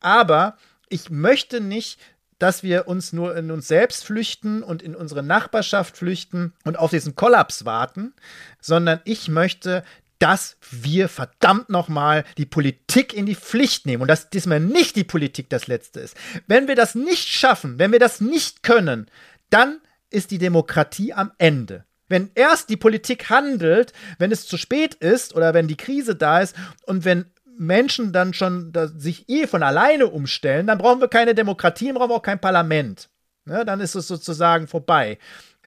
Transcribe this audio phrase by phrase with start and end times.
[0.00, 0.56] Aber
[0.88, 1.98] ich möchte nicht,
[2.38, 6.90] dass wir uns nur in uns selbst flüchten und in unsere Nachbarschaft flüchten und auf
[6.90, 8.14] diesen Kollaps warten,
[8.60, 9.82] sondern ich möchte,
[10.18, 15.04] dass wir verdammt nochmal die Politik in die Pflicht nehmen und dass diesmal nicht die
[15.04, 16.16] Politik das Letzte ist.
[16.46, 19.10] Wenn wir das nicht schaffen, wenn wir das nicht können,
[19.50, 19.80] dann
[20.10, 21.84] ist die Demokratie am Ende.
[22.08, 26.40] Wenn erst die Politik handelt, wenn es zu spät ist oder wenn die Krise da
[26.40, 26.56] ist
[26.86, 27.26] und wenn
[27.58, 32.16] Menschen dann schon sich eh von alleine umstellen, dann brauchen wir keine Demokratie, brauchen wir
[32.16, 33.08] auch kein Parlament.
[33.44, 35.18] Ne, dann ist es sozusagen vorbei.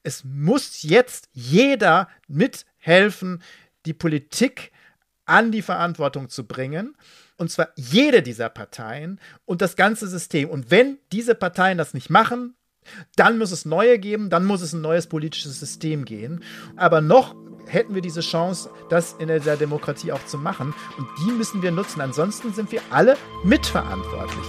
[0.04, 3.42] Es muss jetzt jeder mithelfen,
[3.86, 4.72] die Politik
[5.26, 6.96] an die Verantwortung zu bringen.
[7.38, 10.50] Und zwar jede dieser Parteien und das ganze System.
[10.50, 12.56] Und wenn diese Parteien das nicht machen,
[13.16, 16.44] dann muss es neue geben, dann muss es ein neues politisches System gehen.
[16.76, 17.36] Aber noch
[17.68, 20.74] hätten wir diese Chance, das in der Demokratie auch zu machen.
[20.98, 22.02] Und die müssen wir nutzen.
[22.02, 24.46] Ansonsten sind wir alle mitverantwortlich.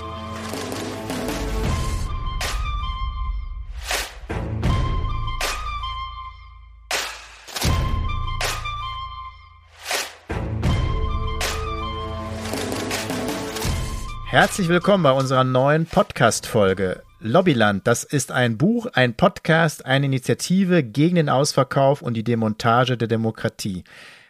[14.32, 17.02] Herzlich willkommen bei unserer neuen Podcast-Folge.
[17.24, 22.96] Lobbyland, das ist ein Buch, ein Podcast, eine Initiative gegen den Ausverkauf und die Demontage
[22.96, 23.84] der Demokratie.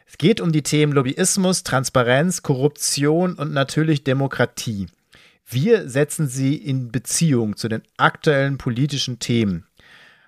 [0.06, 4.88] Es geht um die Themen Lobbyismus, Transparenz, Korruption und natürlich Demokratie.
[5.46, 9.64] Wir setzen sie in Beziehung zu den aktuellen politischen Themen.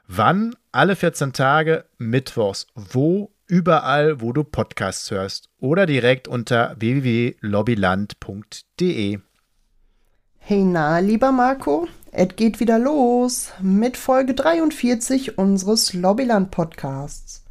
[0.08, 0.56] Wann?
[0.72, 2.66] Alle 14 Tage, mittwochs.
[2.74, 3.30] Wo?
[3.46, 5.50] Überall, wo du Podcasts hörst.
[5.60, 9.18] Oder direkt unter www.lobbyland.de.
[10.38, 17.44] Hey na, lieber Marco, es geht wieder los mit Folge 43 unseres Lobbyland Podcasts.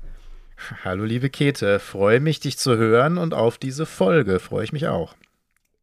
[0.85, 4.87] Hallo liebe Käthe, freue mich dich zu hören und auf diese Folge freue ich mich
[4.87, 5.15] auch.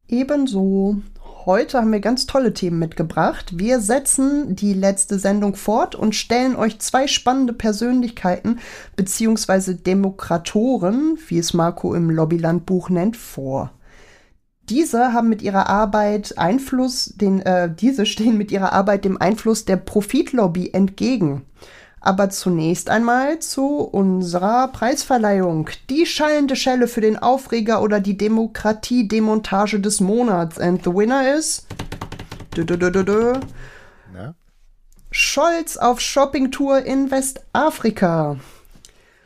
[0.08, 1.02] Ebenso.
[1.44, 3.58] Heute haben wir ganz tolle Themen mitgebracht.
[3.58, 8.60] Wir setzen die letzte Sendung fort und stellen euch zwei spannende Persönlichkeiten
[8.96, 9.74] bzw.
[9.74, 13.72] Demokratoren, wie es Marco im Lobbyland Buch nennt, vor.
[14.70, 19.64] Diese haben mit ihrer Arbeit Einfluss, den, äh, diese stehen mit ihrer Arbeit dem Einfluss
[19.64, 21.44] der Profitlobby entgegen.
[22.00, 25.68] Aber zunächst einmal zu unserer Preisverleihung.
[25.90, 30.58] Die schallende Schelle für den Aufreger oder die Demokratie-Demontage des Monats.
[30.58, 31.66] And the winner is.
[32.56, 33.34] Dö, dö, dö,
[35.10, 38.36] Scholz auf Shoppingtour in Westafrika.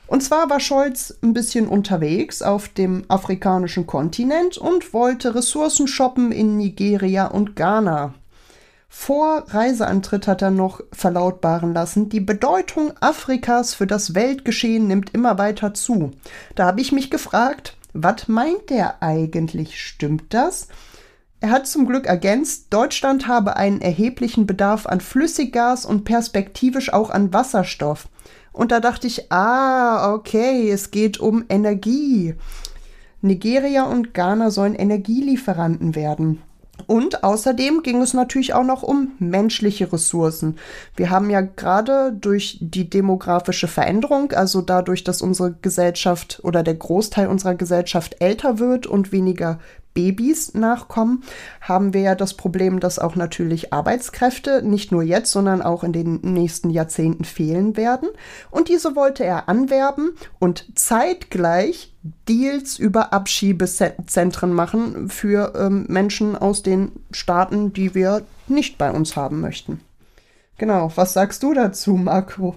[0.06, 6.30] Und zwar war Scholz ein bisschen unterwegs auf dem afrikanischen Kontinent und wollte Ressourcen shoppen
[6.30, 8.14] in Nigeria und Ghana.
[8.88, 15.36] Vor Reiseantritt hat er noch verlautbaren lassen, die Bedeutung Afrikas für das Weltgeschehen nimmt immer
[15.36, 16.12] weiter zu.
[16.54, 19.82] Da habe ich mich gefragt, was meint der eigentlich?
[19.82, 20.68] Stimmt das?
[21.40, 27.10] Er hat zum Glück ergänzt, Deutschland habe einen erheblichen Bedarf an Flüssiggas und perspektivisch auch
[27.10, 28.08] an Wasserstoff.
[28.54, 32.34] Und da dachte ich, ah, okay, es geht um Energie.
[33.20, 36.40] Nigeria und Ghana sollen Energielieferanten werden.
[36.86, 40.56] Und außerdem ging es natürlich auch noch um menschliche Ressourcen.
[40.96, 46.74] Wir haben ja gerade durch die demografische Veränderung, also dadurch, dass unsere Gesellschaft oder der
[46.74, 49.58] Großteil unserer Gesellschaft älter wird und weniger
[49.94, 51.22] Babys nachkommen,
[51.60, 55.92] haben wir ja das Problem, dass auch natürlich Arbeitskräfte nicht nur jetzt, sondern auch in
[55.92, 58.08] den nächsten Jahrzehnten fehlen werden.
[58.50, 61.92] Und diese wollte er anwerben und zeitgleich
[62.28, 69.16] Deals über Abschiebezentren machen für ähm, Menschen aus den Staaten, die wir nicht bei uns
[69.16, 69.80] haben möchten.
[70.58, 72.56] Genau, was sagst du dazu, Marco?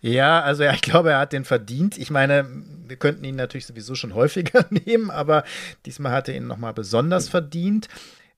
[0.00, 1.98] Ja, also ja, ich glaube, er hat den verdient.
[1.98, 2.46] Ich meine,
[2.86, 5.44] wir könnten ihn natürlich sowieso schon häufiger nehmen, aber
[5.86, 7.88] diesmal hat er ihn nochmal besonders verdient.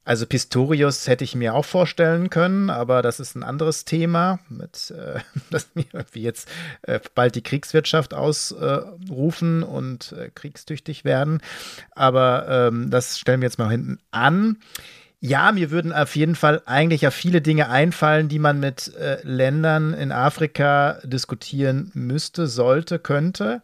[0.05, 4.91] Also Pistorius hätte ich mir auch vorstellen können, aber das ist ein anderes Thema, mit,
[4.91, 5.21] äh,
[5.51, 6.49] dass wir jetzt
[6.83, 11.41] äh, bald die Kriegswirtschaft ausrufen äh, und kriegstüchtig werden.
[11.93, 14.57] Aber ähm, das stellen wir jetzt mal hinten an.
[15.25, 19.19] Ja, mir würden auf jeden Fall eigentlich ja viele Dinge einfallen, die man mit äh,
[19.23, 23.63] Ländern in Afrika diskutieren müsste, sollte, könnte.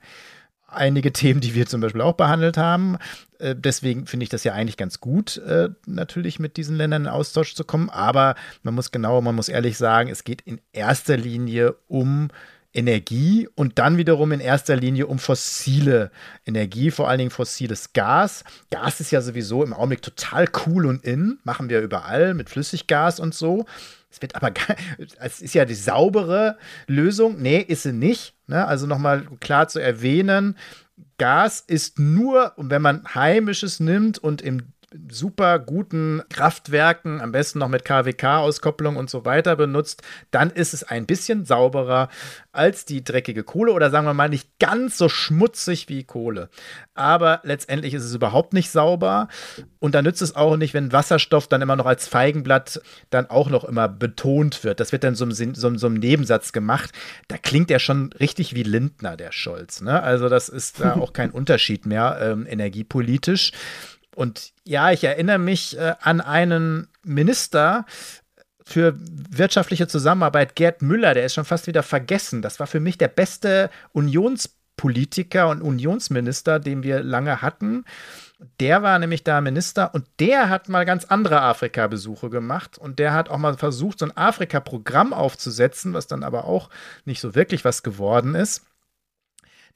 [0.68, 2.96] Einige Themen, die wir zum Beispiel auch behandelt haben.
[3.40, 7.08] Äh, deswegen finde ich das ja eigentlich ganz gut, äh, natürlich mit diesen Ländern in
[7.08, 7.90] Austausch zu kommen.
[7.90, 12.28] Aber man muss genau, man muss ehrlich sagen, es geht in erster Linie um
[12.74, 16.10] Energie und dann wiederum in erster Linie um fossile
[16.44, 18.44] Energie, vor allen Dingen fossiles Gas.
[18.70, 23.20] Gas ist ja sowieso im Augenblick total cool und in, machen wir überall mit Flüssiggas
[23.20, 23.64] und so.
[24.10, 24.52] Es wird aber,
[25.20, 27.40] es ist ja die saubere Lösung.
[27.40, 28.34] Nee, ist sie nicht.
[28.46, 28.66] Ne?
[28.66, 30.56] Also nochmal klar zu erwähnen,
[31.16, 34.72] Gas ist nur, wenn man heimisches nimmt und im
[35.10, 40.82] super guten Kraftwerken, am besten noch mit KWK-Auskopplung und so weiter benutzt, dann ist es
[40.82, 42.08] ein bisschen sauberer
[42.52, 46.48] als die dreckige Kohle oder sagen wir mal nicht ganz so schmutzig wie Kohle.
[46.94, 49.28] Aber letztendlich ist es überhaupt nicht sauber
[49.78, 52.80] und da nützt es auch nicht, wenn Wasserstoff dann immer noch als Feigenblatt
[53.10, 54.80] dann auch noch immer betont wird.
[54.80, 56.92] Das wird dann so so, so im Nebensatz gemacht.
[57.28, 59.82] Da klingt er schon richtig wie Lindner, der Scholz.
[59.82, 60.02] Ne?
[60.02, 63.52] Also das ist da auch kein Unterschied mehr ähm, energiepolitisch.
[64.18, 67.86] Und ja, ich erinnere mich äh, an einen Minister,
[68.64, 72.42] für wirtschaftliche Zusammenarbeit Gerd Müller, der ist schon fast wieder vergessen.
[72.42, 77.84] Das war für mich der beste Unionspolitiker und Unionsminister, den wir lange hatten.
[78.60, 83.14] Der war nämlich da Minister und der hat mal ganz andere Afrika-Besuche gemacht und der
[83.14, 86.70] hat auch mal versucht, so ein Afrika-Programm aufzusetzen, was dann aber auch
[87.04, 88.67] nicht so wirklich was geworden ist.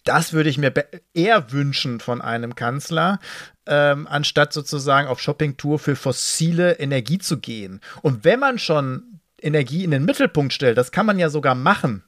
[0.04, 0.72] Das würde ich mir
[1.14, 3.18] eher wünschen von einem Kanzler,
[3.66, 7.80] ähm, anstatt sozusagen auf Shoppingtour für fossile Energie zu gehen.
[8.02, 12.04] Und wenn man schon Energie in den Mittelpunkt stellt, das kann man ja sogar machen,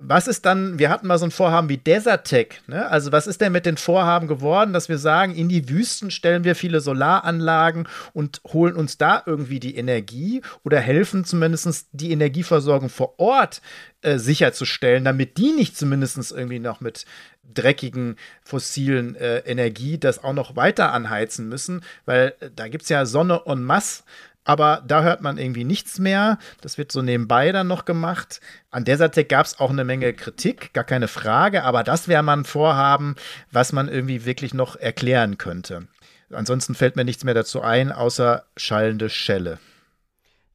[0.00, 2.88] was ist dann, wir hatten mal so ein Vorhaben wie Desertec, ne?
[2.88, 6.44] Also was ist denn mit den Vorhaben geworden, dass wir sagen, in die Wüsten stellen
[6.44, 12.90] wir viele Solaranlagen und holen uns da irgendwie die Energie oder helfen zumindest die Energieversorgung
[12.90, 13.60] vor Ort
[14.02, 17.04] äh, sicherzustellen, damit die nicht zumindest irgendwie noch mit
[17.52, 22.88] dreckigen fossilen äh, Energie das auch noch weiter anheizen müssen, weil äh, da gibt es
[22.88, 24.04] ja Sonne en masse
[24.48, 26.38] aber da hört man irgendwie nichts mehr.
[26.62, 28.40] Das wird so nebenbei dann noch gemacht.
[28.70, 32.38] An Desertec gab es auch eine Menge Kritik, gar keine Frage, aber das wäre mal
[32.38, 33.14] ein Vorhaben,
[33.52, 35.86] was man irgendwie wirklich noch erklären könnte.
[36.32, 39.58] Ansonsten fällt mir nichts mehr dazu ein, außer schallende Schelle.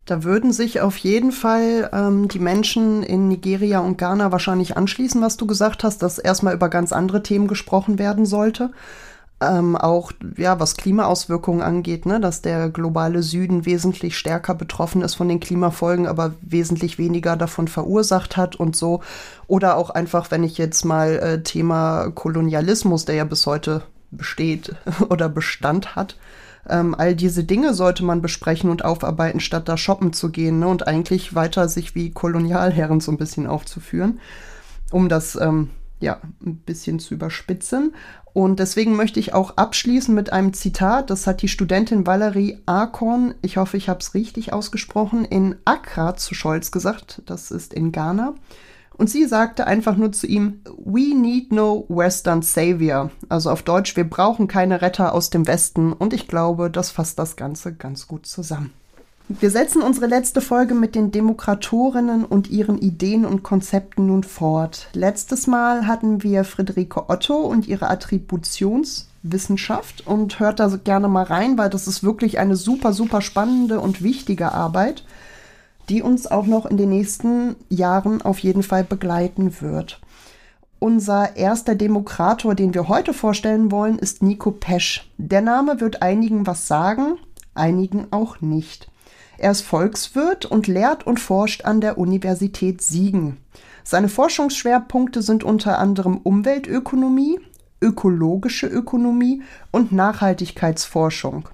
[0.06, 5.22] Da würden sich auf jeden Fall ähm, die Menschen in Nigeria und Ghana wahrscheinlich anschließen,
[5.22, 8.72] was du gesagt hast, dass erstmal über ganz andere Themen gesprochen werden sollte
[9.52, 15.16] ähm, auch ja, was Klimaauswirkungen angeht, ne, dass der globale Süden wesentlich stärker betroffen ist
[15.16, 19.02] von den Klimafolgen, aber wesentlich weniger davon verursacht hat und so.
[19.48, 24.76] Oder auch einfach, wenn ich jetzt mal äh, Thema Kolonialismus, der ja bis heute besteht
[25.10, 26.16] oder Bestand hat,
[26.70, 30.68] ähm, all diese Dinge sollte man besprechen und aufarbeiten, statt da shoppen zu gehen ne,
[30.68, 34.20] und eigentlich weiter sich wie Kolonialherren so ein bisschen aufzuführen,
[34.92, 35.70] um das ähm,
[36.04, 37.96] ja, ein bisschen zu überspitzen.
[38.34, 41.12] Und deswegen möchte ich auch abschließen mit einem Zitat.
[41.12, 46.16] Das hat die Studentin Valerie Akon, ich hoffe, ich habe es richtig ausgesprochen, in Accra
[46.16, 47.22] zu Scholz gesagt.
[47.28, 48.34] Das ist in Ghana.
[48.96, 53.12] Und sie sagte einfach nur zu ihm, We need no Western Savior.
[53.30, 55.94] Also auf Deutsch, wir brauchen keine Retter aus dem Westen.
[55.94, 58.72] Und ich glaube, das fasst das Ganze ganz gut zusammen.
[59.30, 64.90] Wir setzen unsere letzte Folge mit den Demokratorinnen und ihren Ideen und Konzepten nun fort.
[64.92, 71.58] Letztes Mal hatten wir Friederike Otto und ihre Attributionswissenschaft und hört da gerne mal rein,
[71.58, 75.06] weil das ist wirklich eine super, super spannende und wichtige Arbeit,
[75.88, 80.02] die uns auch noch in den nächsten Jahren auf jeden Fall begleiten wird.
[80.80, 85.10] Unser erster Demokrator, den wir heute vorstellen wollen, ist Nico Pesch.
[85.18, 87.20] Der Name wird einigen was sagen,
[87.56, 88.90] einigen auch nicht.
[89.38, 93.38] Er ist Volkswirt und lehrt und forscht an der Universität Siegen.
[93.84, 97.40] Seine Forschungsschwerpunkte sind unter anderem Umweltökonomie,
[97.82, 99.42] ökologische Ökonomie
[99.72, 101.50] und Nachhaltigkeitsforschung.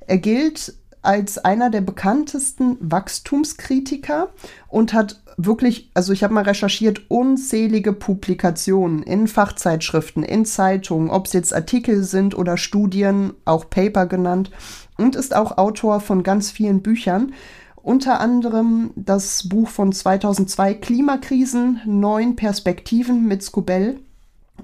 [0.00, 4.30] Er gilt als einer der bekanntesten Wachstumskritiker
[4.68, 11.26] und hat wirklich, also ich habe mal recherchiert, unzählige Publikationen in Fachzeitschriften, in Zeitungen, ob
[11.26, 14.50] es jetzt Artikel sind oder Studien, auch Paper genannt
[14.96, 17.32] und ist auch Autor von ganz vielen Büchern.
[17.76, 24.00] Unter anderem das Buch von 2002 Klimakrisen, neun Perspektiven mit Skobel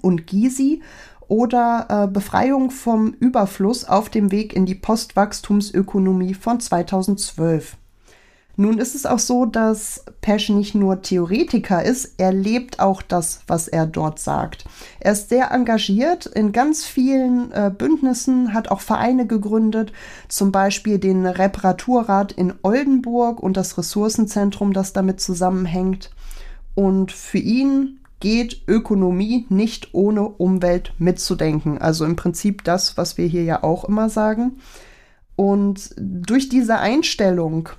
[0.01, 0.83] und Gysi
[1.29, 7.77] oder äh, Befreiung vom Überfluss auf dem Weg in die Postwachstumsökonomie von 2012.
[8.57, 13.41] Nun ist es auch so, dass Pesch nicht nur Theoretiker ist, er lebt auch das,
[13.47, 14.67] was er dort sagt.
[15.01, 19.93] Er ist sehr engagiert in ganz vielen äh, Bündnissen, hat auch Vereine gegründet,
[20.29, 26.11] zum Beispiel den Reparaturrat in Oldenburg und das Ressourcenzentrum, das damit zusammenhängt.
[26.75, 31.79] Und für ihn geht Ökonomie nicht ohne Umwelt mitzudenken.
[31.79, 34.59] Also im Prinzip das, was wir hier ja auch immer sagen.
[35.35, 37.71] Und durch diese Einstellung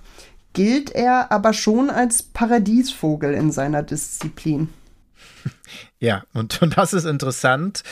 [0.53, 4.69] gilt er aber schon als Paradiesvogel in seiner Disziplin.
[6.00, 7.83] Ja, und, und das ist interessant.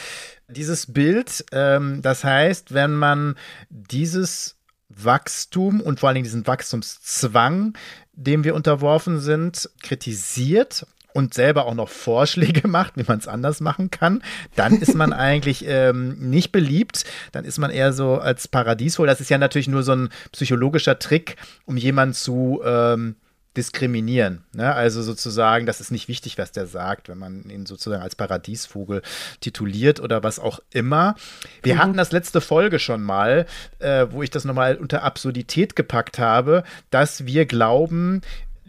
[0.49, 3.35] Dieses Bild, ähm, das heißt, wenn man
[3.69, 4.57] dieses
[4.89, 7.73] Wachstum und vor allen Dingen diesen Wachstumszwang,
[8.11, 13.59] dem wir unterworfen sind, kritisiert und selber auch noch Vorschläge macht, wie man es anders
[13.61, 14.23] machen kann,
[14.55, 17.05] dann ist man eigentlich ähm, nicht beliebt.
[17.31, 19.07] Dann ist man eher so als Paradiesvogel.
[19.07, 23.15] Das ist ja natürlich nur so ein psychologischer Trick, um jemanden zu ähm,
[23.57, 24.43] diskriminieren.
[24.53, 24.73] Ne?
[24.73, 29.01] Also sozusagen, das ist nicht wichtig, was der sagt, wenn man ihn sozusagen als Paradiesvogel
[29.41, 31.15] tituliert oder was auch immer.
[31.61, 31.79] Wir mhm.
[31.79, 33.45] hatten das letzte Folge schon mal,
[33.79, 38.21] äh, wo ich das nochmal unter Absurdität gepackt habe, dass wir glauben,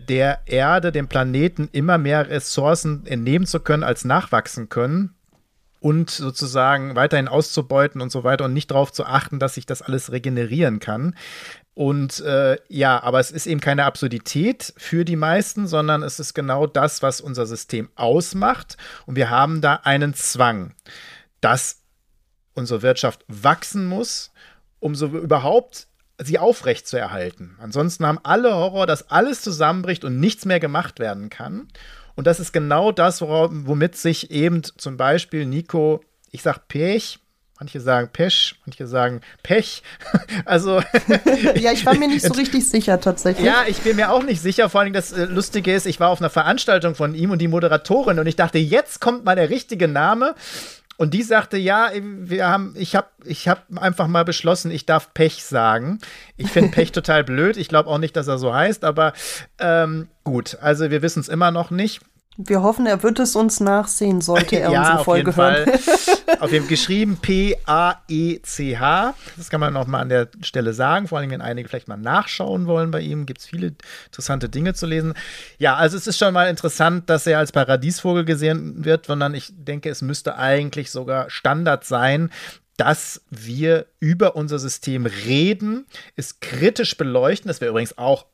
[0.09, 5.14] der Erde, dem Planeten immer mehr Ressourcen entnehmen zu können, als nachwachsen können
[5.82, 9.82] und sozusagen weiterhin auszubeuten und so weiter und nicht darauf zu achten, dass sich das
[9.82, 11.16] alles regenerieren kann.
[11.75, 16.35] Und äh, ja, aber es ist eben keine Absurdität für die meisten, sondern es ist
[16.35, 18.76] genau das, was unser System ausmacht.
[19.06, 20.75] Und wir haben da einen Zwang,
[21.40, 21.80] dass
[22.54, 24.32] unsere Wirtschaft wachsen muss,
[24.78, 25.88] um so überhaupt
[26.19, 27.57] sie aufrecht zu erhalten.
[27.61, 31.69] Ansonsten haben alle Horror, dass alles zusammenbricht und nichts mehr gemacht werden kann.
[32.14, 37.19] Und das ist genau das, womit sich eben zum Beispiel Nico, ich sag Pech,
[37.62, 39.85] Manche sagen Pech, manche sagen Pech.
[40.45, 40.83] also.
[41.54, 43.47] ja, ich war mir nicht so richtig sicher tatsächlich.
[43.47, 44.69] Ja, ich bin mir auch nicht sicher.
[44.69, 47.47] Vor allem das äh, Lustige ist, ich war auf einer Veranstaltung von ihm und die
[47.47, 50.35] Moderatorin und ich dachte, jetzt kommt mal der richtige Name.
[51.02, 55.12] Und die sagte, ja, wir haben, ich habe ich hab einfach mal beschlossen, ich darf
[55.14, 55.99] Pech sagen.
[56.37, 57.56] Ich finde Pech total blöd.
[57.56, 59.12] Ich glaube auch nicht, dass er so heißt, aber
[59.59, 62.02] ähm, gut, also wir wissen es immer noch nicht.
[62.38, 65.70] Wir hoffen, er wird es uns nachsehen, sollte er ja, unsere Folge hören.
[66.40, 69.14] auf dem geschrieben P-A-E-C-H.
[69.36, 71.08] Das kann man noch mal an der Stelle sagen.
[71.08, 73.74] Vor allem, wenn einige vielleicht mal nachschauen wollen bei ihm, gibt es viele
[74.06, 75.14] interessante Dinge zu lesen.
[75.58, 79.52] Ja, also es ist schon mal interessant, dass er als Paradiesvogel gesehen wird, sondern ich
[79.54, 82.30] denke, es müsste eigentlich sogar Standard sein,
[82.76, 85.86] dass wir über unser System reden,
[86.16, 87.48] es kritisch beleuchten.
[87.48, 88.26] Das wäre übrigens auch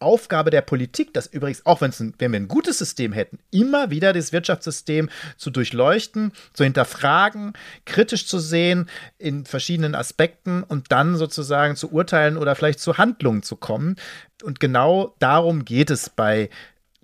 [0.00, 4.12] Aufgabe der Politik, das übrigens, auch ein, wenn wir ein gutes System hätten, immer wieder
[4.12, 11.76] das Wirtschaftssystem zu durchleuchten, zu hinterfragen, kritisch zu sehen in verschiedenen Aspekten und dann sozusagen
[11.76, 13.96] zu urteilen oder vielleicht zu Handlungen zu kommen.
[14.42, 16.50] Und genau darum geht es bei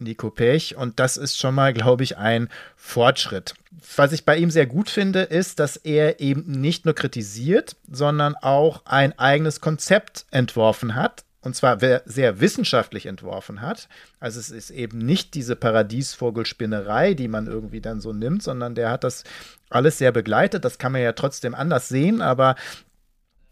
[0.01, 3.55] Nico Pech und das ist schon mal, glaube ich, ein Fortschritt.
[3.97, 8.35] Was ich bei ihm sehr gut finde, ist, dass er eben nicht nur kritisiert, sondern
[8.35, 13.89] auch ein eigenes Konzept entworfen hat, und zwar sehr wissenschaftlich entworfen hat.
[14.19, 18.91] Also es ist eben nicht diese Paradiesvogelspinnerei, die man irgendwie dann so nimmt, sondern der
[18.91, 19.25] hat das
[19.71, 20.65] alles sehr begleitet.
[20.65, 22.57] Das kann man ja trotzdem anders sehen, aber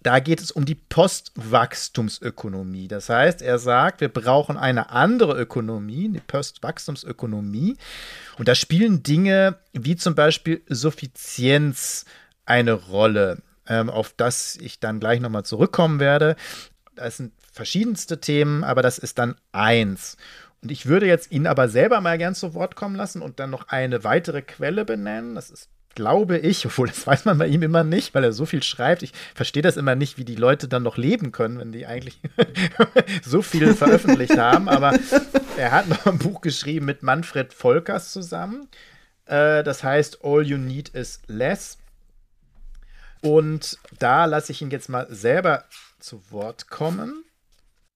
[0.02, 2.88] da geht es um die Postwachstumsökonomie.
[2.88, 7.76] Das heißt, er sagt, wir brauchen eine andere Ökonomie, die Postwachstumsökonomie.
[8.38, 12.04] Und da spielen Dinge wie zum Beispiel Suffizienz
[12.46, 16.36] eine Rolle, ähm, auf das ich dann gleich nochmal zurückkommen werde.
[16.98, 20.16] Das sind verschiedenste Themen, aber das ist dann eins.
[20.62, 23.50] Und ich würde jetzt ihn aber selber mal gern zu Wort kommen lassen und dann
[23.50, 25.34] noch eine weitere Quelle benennen.
[25.34, 28.44] Das ist, glaube ich, obwohl das weiß man bei ihm immer nicht, weil er so
[28.46, 29.02] viel schreibt.
[29.02, 32.20] Ich verstehe das immer nicht, wie die Leute dann noch leben können, wenn die eigentlich
[33.24, 34.68] so viel veröffentlicht haben.
[34.68, 34.98] Aber
[35.56, 38.68] er hat noch ein Buch geschrieben mit Manfred Volkers zusammen.
[39.26, 41.78] Äh, das heißt All You Need Is Less.
[43.20, 45.64] Und da lasse ich ihn jetzt mal selber
[46.00, 47.24] zu Wort kommen.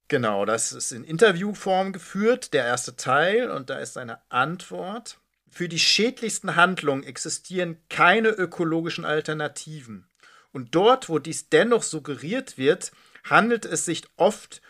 [0.09, 5.18] Genau, das ist in Interviewform geführt, der erste Teil, und da ist seine Antwort.
[5.49, 10.09] Für die schädlichsten Handlungen existieren keine ökologischen Alternativen.
[10.52, 12.92] Und dort, wo dies dennoch suggeriert wird,
[13.25, 14.61] handelt es sich oft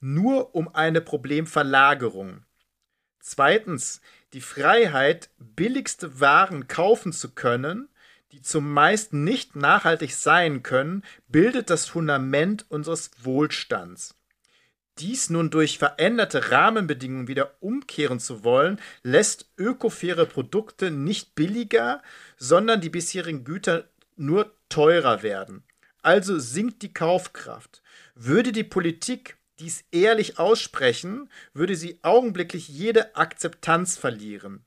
[0.00, 2.44] nur um eine Problemverlagerung.
[3.20, 4.00] Zweitens,
[4.32, 7.88] die Freiheit, billigste Waren kaufen zu können,
[8.34, 14.16] die zumeist nicht nachhaltig sein können, bildet das Fundament unseres Wohlstands.
[14.98, 22.02] Dies nun durch veränderte Rahmenbedingungen wieder umkehren zu wollen, lässt ökofaire Produkte nicht billiger,
[22.36, 25.62] sondern die bisherigen Güter nur teurer werden.
[26.02, 27.82] Also sinkt die Kaufkraft.
[28.16, 34.64] Würde die Politik dies ehrlich aussprechen, würde sie augenblicklich jede Akzeptanz verlieren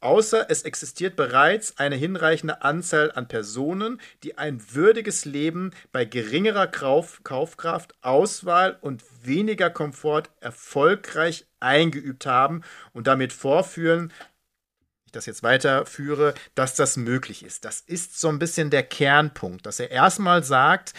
[0.00, 6.66] außer es existiert bereits eine hinreichende Anzahl an Personen, die ein würdiges Leben bei geringerer
[6.66, 14.12] Kauf Kaufkraft, Auswahl und weniger Komfort erfolgreich eingeübt haben und damit vorführen,
[15.06, 17.64] ich das jetzt weiterführe, dass das möglich ist.
[17.64, 20.94] Das ist so ein bisschen der Kernpunkt, dass er erstmal sagt,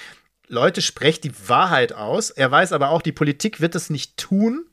[0.49, 2.29] Leute, sprecht die Wahrheit aus.
[2.29, 4.65] Er weiß aber auch, die Politik wird es nicht tun,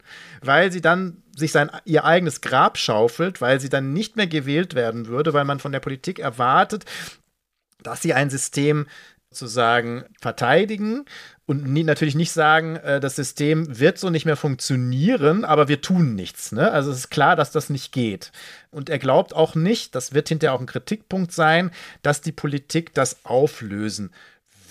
[0.42, 4.74] weil sie dann sich sein ihr eigenes Grab schaufelt, weil sie dann nicht mehr gewählt
[4.74, 6.84] werden würde, weil man von der Politik erwartet,
[7.82, 8.86] dass sie ein System
[9.30, 11.04] sozusagen verteidigen
[11.48, 15.80] und nie, natürlich nicht sagen, äh, das System wird so nicht mehr funktionieren, aber wir
[15.80, 16.52] tun nichts.
[16.52, 16.70] Ne?
[16.70, 18.32] Also es ist klar, dass das nicht geht.
[18.70, 21.70] Und er glaubt auch nicht, das wird hinterher auch ein Kritikpunkt sein,
[22.02, 24.12] dass die Politik das auflösen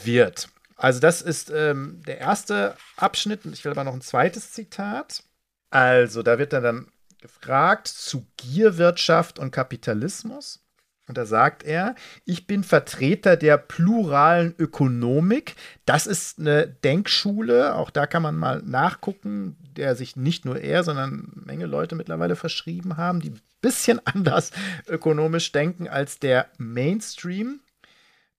[0.03, 0.49] wird.
[0.75, 3.45] Also das ist ähm, der erste Abschnitt.
[3.45, 5.23] Ich will aber noch ein zweites Zitat.
[5.69, 6.87] Also da wird er dann
[7.21, 10.63] gefragt zu Gierwirtschaft und Kapitalismus.
[11.07, 11.95] Und da sagt er,
[12.25, 15.55] ich bin Vertreter der pluralen Ökonomik.
[15.85, 20.83] Das ist eine Denkschule, auch da kann man mal nachgucken, der sich nicht nur er,
[20.83, 24.51] sondern eine Menge Leute mittlerweile verschrieben haben, die ein bisschen anders
[24.87, 27.61] ökonomisch denken als der Mainstream,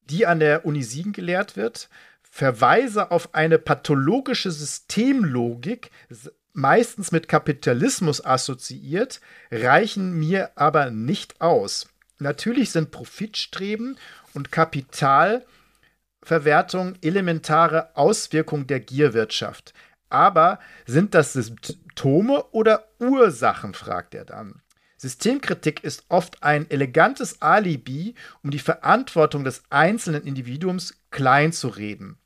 [0.02, 1.88] die an der Uni Siegen gelehrt wird.
[2.23, 5.90] Verweise auf eine pathologische Systemlogik,
[6.59, 11.88] meistens mit Kapitalismus assoziiert, reichen mir aber nicht aus.
[12.19, 13.97] Natürlich sind Profitstreben
[14.35, 19.73] und Kapitalverwertung elementare Auswirkungen der Gierwirtschaft.
[20.11, 24.61] Aber sind das Symptome oder Ursachen, fragt er dann.
[24.97, 32.19] Systemkritik ist oft ein elegantes Alibi, um die Verantwortung des einzelnen Individuums kleinzureden.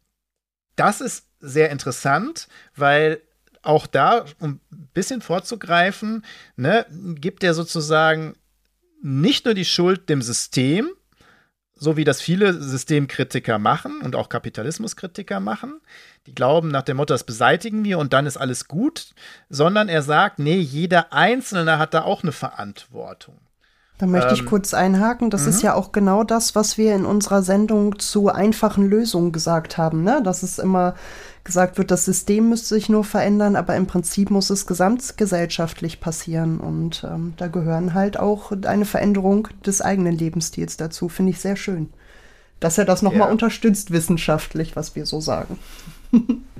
[0.74, 3.20] Das ist sehr interessant, weil
[3.62, 6.24] auch da, um ein bisschen vorzugreifen,
[6.56, 8.34] ne, gibt er sozusagen
[9.02, 10.90] nicht nur die Schuld dem System,
[11.74, 15.80] so wie das viele Systemkritiker machen und auch Kapitalismuskritiker machen.
[16.26, 19.14] Die glauben nach dem Motto, das beseitigen wir und dann ist alles gut,
[19.48, 23.40] sondern er sagt, nee, jeder Einzelne hat da auch eine Verantwortung.
[24.02, 25.30] Da möchte ähm, ich kurz einhaken.
[25.30, 25.66] Das ist mhm.
[25.66, 30.02] ja auch genau das, was wir in unserer Sendung zu einfachen Lösungen gesagt haben.
[30.02, 30.20] Ne?
[30.24, 30.96] Das ist immer
[31.44, 36.58] gesagt wird, das System müsste sich nur verändern, aber im Prinzip muss es gesamtgesellschaftlich passieren.
[36.58, 41.08] Und ähm, da gehören halt auch eine Veränderung des eigenen Lebensstils dazu.
[41.08, 41.88] Finde ich sehr schön.
[42.58, 43.30] Dass er das nochmal ja.
[43.30, 45.60] unterstützt wissenschaftlich, was wir so sagen.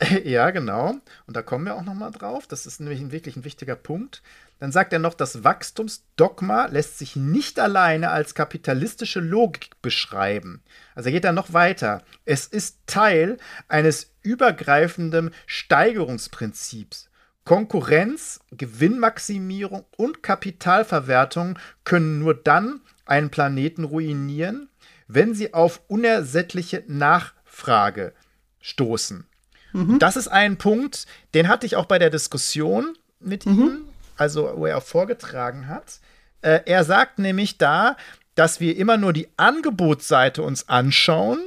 [0.24, 0.94] Ja, genau.
[1.26, 2.46] Und da kommen wir auch nochmal drauf.
[2.46, 4.22] Das ist nämlich ein, wirklich ein wichtiger Punkt.
[4.58, 10.62] Dann sagt er noch, das Wachstumsdogma lässt sich nicht alleine als kapitalistische Logik beschreiben.
[10.94, 12.02] Also er geht dann noch weiter.
[12.24, 13.38] Es ist Teil
[13.68, 17.08] eines übergreifenden Steigerungsprinzips.
[17.44, 24.68] Konkurrenz, Gewinnmaximierung und Kapitalverwertung können nur dann einen Planeten ruinieren,
[25.08, 28.12] wenn sie auf unersättliche Nachfrage
[28.60, 29.26] stoßen.
[29.72, 29.98] Mhm.
[29.98, 33.58] Das ist ein Punkt, den hatte ich auch bei der Diskussion mit mhm.
[33.58, 33.78] ihm,
[34.16, 36.00] also wo er vorgetragen hat.
[36.42, 37.96] Äh, er sagt nämlich da,
[38.34, 41.38] dass wir immer nur die Angebotsseite uns anschauen,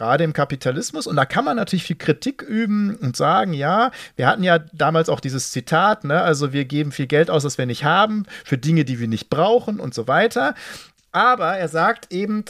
[0.00, 1.06] gerade im Kapitalismus.
[1.06, 5.10] Und da kann man natürlich viel Kritik üben und sagen, ja, wir hatten ja damals
[5.10, 6.22] auch dieses Zitat, ne?
[6.22, 9.28] also wir geben viel Geld aus, das wir nicht haben, für Dinge, die wir nicht
[9.28, 10.54] brauchen und so weiter.
[11.12, 12.46] Aber er sagt eben,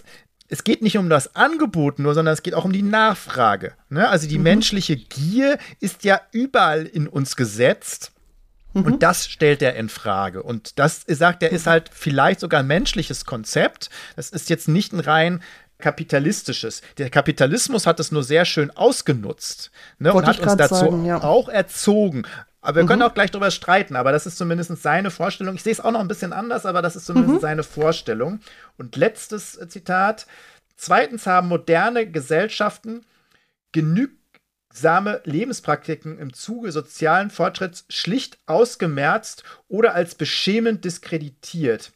[0.50, 3.72] es geht nicht um das Angebot nur, sondern es geht auch um die Nachfrage.
[3.88, 4.08] Ne?
[4.08, 4.44] Also die mhm.
[4.44, 8.12] menschliche Gier ist ja überall in uns gesetzt.
[8.72, 8.82] Mhm.
[8.82, 10.42] Und das stellt er in Frage.
[10.42, 13.90] Und das sagt er, ist halt vielleicht sogar ein menschliches Konzept.
[14.16, 15.42] Das ist jetzt nicht ein rein
[15.78, 16.82] kapitalistisches.
[16.98, 21.22] Der Kapitalismus hat es nur sehr schön ausgenutzt ne, und hat uns dazu sagen, ja.
[21.22, 22.26] auch erzogen.
[22.60, 22.88] Aber wir mhm.
[22.88, 25.54] können auch gleich darüber streiten, aber das ist zumindest seine Vorstellung.
[25.54, 27.40] Ich sehe es auch noch ein bisschen anders, aber das ist zumindest mhm.
[27.40, 28.40] seine Vorstellung.
[28.76, 30.26] Und letztes Zitat.
[30.76, 33.04] Zweitens haben moderne Gesellschaften
[33.72, 41.92] genügsame Lebenspraktiken im Zuge sozialen Fortschritts schlicht ausgemerzt oder als beschämend diskreditiert.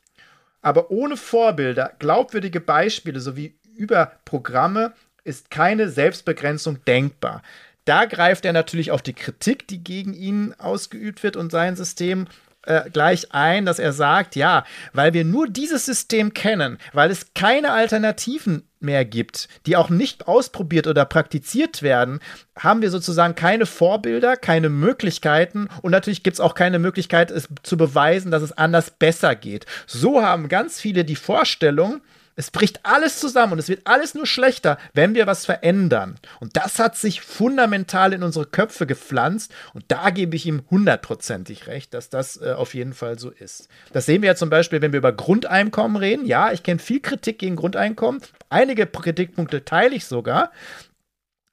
[0.61, 4.93] Aber ohne Vorbilder, glaubwürdige Beispiele sowie über Programme
[5.25, 7.43] ist keine Selbstbegrenzung denkbar.
[7.85, 12.27] Da greift er natürlich auf die Kritik, die gegen ihn ausgeübt wird und sein System
[12.67, 17.35] äh, gleich ein, dass er sagt, ja, weil wir nur dieses System kennen, weil es
[17.35, 22.21] keine Alternativen mehr gibt, die auch nicht ausprobiert oder praktiziert werden,
[22.59, 27.49] haben wir sozusagen keine Vorbilder, keine Möglichkeiten und natürlich gibt es auch keine Möglichkeit, es
[27.63, 29.67] zu beweisen, dass es anders besser geht.
[29.87, 32.01] So haben ganz viele die Vorstellung,
[32.37, 36.17] es bricht alles zusammen und es wird alles nur schlechter, wenn wir was verändern.
[36.41, 39.53] Und das hat sich fundamental in unsere Köpfe gepflanzt.
[39.73, 43.69] Und da gebe ich ihm hundertprozentig recht, dass das äh, auf jeden Fall so ist.
[43.93, 46.27] Das sehen wir ja zum Beispiel, wenn wir über Grundeinkommen reden.
[46.27, 48.21] Ja, ich kenne viel Kritik gegen Grundeinkommen.
[48.51, 50.51] Einige Kritikpunkte teile ich sogar.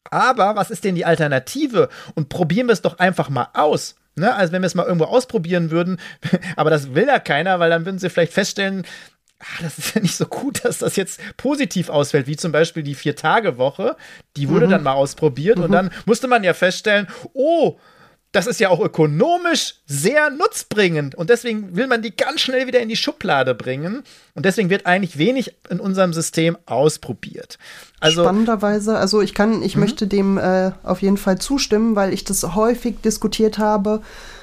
[0.09, 1.89] Aber was ist denn die Alternative?
[2.15, 3.95] Und probieren wir es doch einfach mal aus.
[4.15, 4.33] Ne?
[4.33, 5.99] Also wenn wir es mal irgendwo ausprobieren würden,
[6.55, 8.85] aber das will ja keiner, weil dann würden sie vielleicht feststellen,
[9.41, 12.83] ach, das ist ja nicht so gut, dass das jetzt positiv ausfällt, wie zum Beispiel
[12.83, 13.95] die Vier-Tage-Woche.
[14.37, 14.71] Die wurde mhm.
[14.71, 15.65] dann mal ausprobiert mhm.
[15.65, 17.77] und dann musste man ja feststellen, oh,
[18.31, 22.79] das ist ja auch ökonomisch sehr nutzbringend und deswegen will man die ganz schnell wieder
[22.79, 24.03] in die Schublade bringen
[24.35, 27.57] und deswegen wird eigentlich wenig in unserem System ausprobiert.
[27.99, 29.81] Also, Spannenderweise, also ich kann, ich mhm.
[29.81, 34.01] möchte dem äh, auf jeden Fall zustimmen, weil ich das häufig diskutiert habe.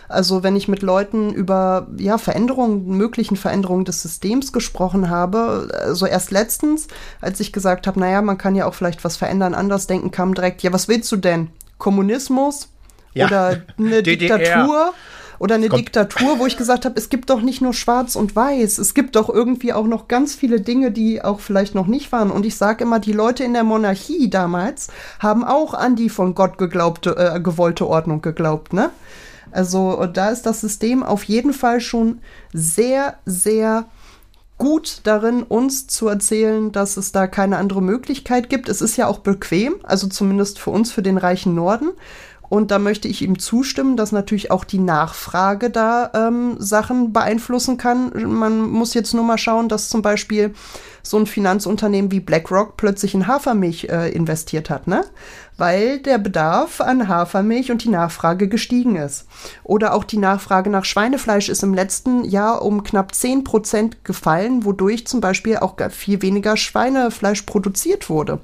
[0.09, 6.07] Also wenn ich mit Leuten über ja, Veränderungen, möglichen Veränderungen des Systems gesprochen habe, also
[6.07, 6.89] erst letztens,
[7.21, 10.35] als ich gesagt habe, naja, man kann ja auch vielleicht was verändern, anders denken, kam
[10.35, 11.51] direkt, ja, was willst du denn?
[11.77, 12.69] Kommunismus?
[13.15, 13.27] ja.
[13.27, 14.93] oder eine Diktatur
[15.39, 18.79] oder eine Diktatur, wo ich gesagt habe, es gibt doch nicht nur Schwarz und Weiß,
[18.79, 22.33] es gibt doch irgendwie auch noch ganz viele Dinge, die auch vielleicht noch nicht waren.
[22.33, 24.89] Und ich sage immer, die Leute in der Monarchie damals
[25.21, 28.91] haben auch an die von Gott geglaubte, äh, gewollte Ordnung geglaubt, ne?
[29.51, 32.21] Also da ist das System auf jeden Fall schon
[32.53, 33.87] sehr, sehr
[34.59, 38.69] gut darin, uns zu erzählen, dass es da keine andere Möglichkeit gibt.
[38.69, 41.91] Es ist ja auch bequem, also zumindest für uns, für den reichen Norden.
[42.49, 47.77] Und da möchte ich ihm zustimmen, dass natürlich auch die Nachfrage da ähm, Sachen beeinflussen
[47.77, 48.11] kann.
[48.27, 50.55] Man muss jetzt nur mal schauen, dass zum Beispiel
[51.09, 55.05] so ein Finanzunternehmen wie BlackRock plötzlich in Hafermilch äh, investiert hat, ne?
[55.57, 59.27] Weil der Bedarf an Hafermilch und die Nachfrage gestiegen ist.
[59.65, 64.65] Oder auch die Nachfrage nach Schweinefleisch ist im letzten Jahr um knapp 10 Prozent gefallen,
[64.65, 68.41] wodurch zum Beispiel auch viel weniger Schweinefleisch produziert wurde.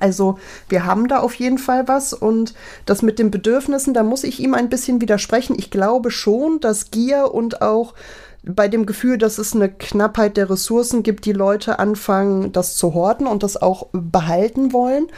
[0.00, 4.24] Also wir haben da auf jeden Fall was und das mit den Bedürfnissen, da muss
[4.24, 5.56] ich ihm ein bisschen widersprechen.
[5.58, 7.94] Ich glaube schon, dass Gier und auch
[8.46, 12.94] bei dem Gefühl, dass es eine Knappheit der Ressourcen gibt, die Leute anfangen, das zu
[12.94, 15.08] horten und das auch behalten wollen.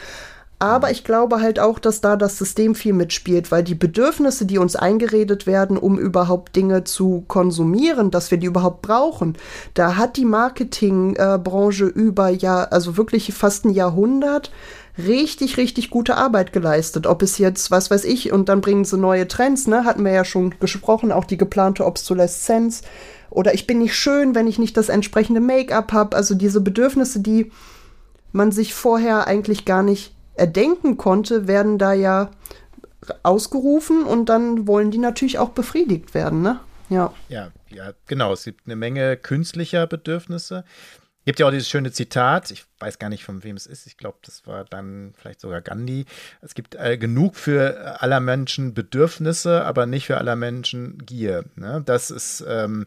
[0.60, 4.58] Aber ich glaube halt auch, dass da das System viel mitspielt, weil die Bedürfnisse, die
[4.58, 9.36] uns eingeredet werden, um überhaupt Dinge zu konsumieren, dass wir die überhaupt brauchen,
[9.74, 14.50] da hat die Marketingbranche über ja, also wirklich fast ein Jahrhundert
[14.98, 17.06] richtig, richtig gute Arbeit geleistet.
[17.06, 20.12] Ob es jetzt, was weiß ich, und dann bringen sie neue Trends, ne, hatten wir
[20.12, 22.82] ja schon gesprochen, auch die geplante Obsoleszenz.
[23.30, 26.16] Oder ich bin nicht schön, wenn ich nicht das entsprechende Make-up habe.
[26.16, 27.52] Also diese Bedürfnisse, die
[28.32, 32.30] man sich vorher eigentlich gar nicht erdenken konnte, werden da ja
[33.22, 36.60] ausgerufen und dann wollen die natürlich auch befriedigt werden, ne?
[36.90, 37.12] Ja.
[37.28, 38.32] Ja, ja, genau.
[38.32, 40.64] Es gibt eine Menge künstlicher Bedürfnisse.
[41.28, 43.86] Es gibt ja auch dieses schöne Zitat, ich weiß gar nicht, von wem es ist,
[43.86, 46.06] ich glaube, das war dann vielleicht sogar Gandhi.
[46.40, 51.44] Es gibt äh, genug für aller Menschen Bedürfnisse, aber nicht für aller Menschen Gier.
[51.54, 51.82] Ne?
[51.84, 52.86] Das ist, ähm,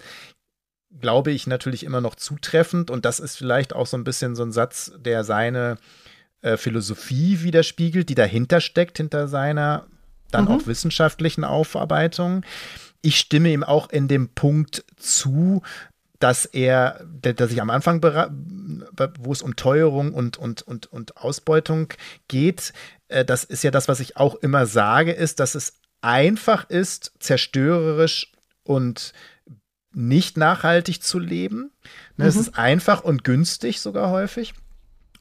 [1.00, 4.42] glaube ich, natürlich immer noch zutreffend und das ist vielleicht auch so ein bisschen so
[4.42, 5.78] ein Satz, der seine
[6.42, 9.86] äh, Philosophie widerspiegelt, die dahinter steckt, hinter seiner
[10.32, 10.52] dann mhm.
[10.52, 12.44] auch wissenschaftlichen Aufarbeitung.
[13.04, 15.62] Ich stimme ihm auch in dem Punkt zu,
[16.22, 21.94] dass er, dass ich am Anfang, wo es um Teuerung und, und, und, und Ausbeutung
[22.28, 22.74] geht,
[23.08, 27.14] äh, das ist ja das, was ich auch immer sage, ist, dass es einfach ist,
[27.20, 28.32] zerstörerisch
[28.64, 29.14] und
[29.94, 31.72] nicht nachhaltig zu leben.
[32.18, 32.30] Ne, mhm.
[32.30, 34.54] Es ist einfach und günstig sogar häufig.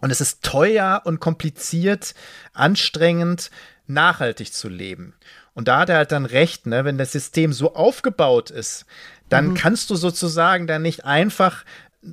[0.00, 2.14] Und es ist teuer und kompliziert,
[2.52, 3.50] anstrengend,
[3.86, 5.14] nachhaltig zu leben.
[5.52, 6.84] Und da hat er halt dann recht, ne?
[6.84, 8.86] wenn das System so aufgebaut ist,
[9.30, 9.54] dann mhm.
[9.54, 11.64] kannst du sozusagen dann nicht einfach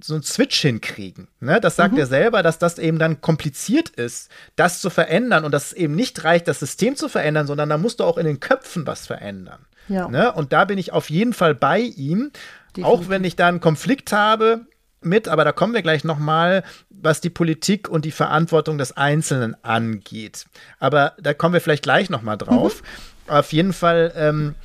[0.02, 1.28] so einen Switch hinkriegen.
[1.40, 1.62] Ne?
[1.62, 2.00] Das sagt mhm.
[2.00, 5.96] er selber, dass das eben dann kompliziert ist, das zu verändern und dass es eben
[5.96, 9.08] nicht reicht, das System zu verändern, sondern da musst du auch in den Köpfen was
[9.08, 9.66] verändern.
[9.88, 10.10] Ja.
[10.10, 10.32] Ne?
[10.34, 12.32] Und da bin ich auf jeden Fall bei ihm.
[12.76, 12.86] Definitiv.
[12.86, 14.66] Auch wenn ich da einen Konflikt habe,
[15.02, 19.56] mit, aber da kommen wir gleich nochmal, was die Politik und die Verantwortung des Einzelnen
[19.64, 20.48] angeht.
[20.80, 22.82] Aber da kommen wir vielleicht gleich nochmal drauf.
[22.82, 23.34] Mhm.
[23.34, 24.56] Auf jeden Fall ähm,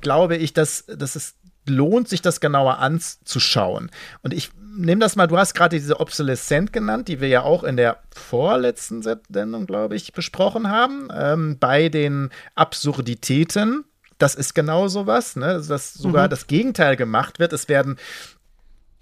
[0.00, 1.34] glaube ich, dass, dass es
[1.66, 3.90] lohnt, sich das genauer anzuschauen.
[4.22, 7.64] Und ich nehme das mal, du hast gerade diese Obsolescent genannt, die wir ja auch
[7.64, 13.84] in der vorletzten Sendung, glaube ich, besprochen haben, ähm, bei den Absurditäten.
[14.18, 15.62] Das ist genau sowas, ne?
[15.66, 16.30] dass sogar mhm.
[16.30, 17.52] das Gegenteil gemacht wird.
[17.52, 17.98] Es werden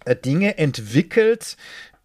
[0.04, 1.56] äh, Dinge entwickelt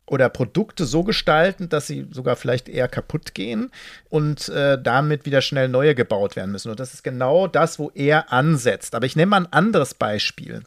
[0.07, 3.71] oder Produkte so gestalten, dass sie sogar vielleicht eher kaputt gehen
[4.09, 6.71] und äh, damit wieder schnell neue gebaut werden müssen.
[6.71, 8.95] Und das ist genau das, wo er ansetzt.
[8.95, 10.63] Aber ich nehme mal ein anderes Beispiel.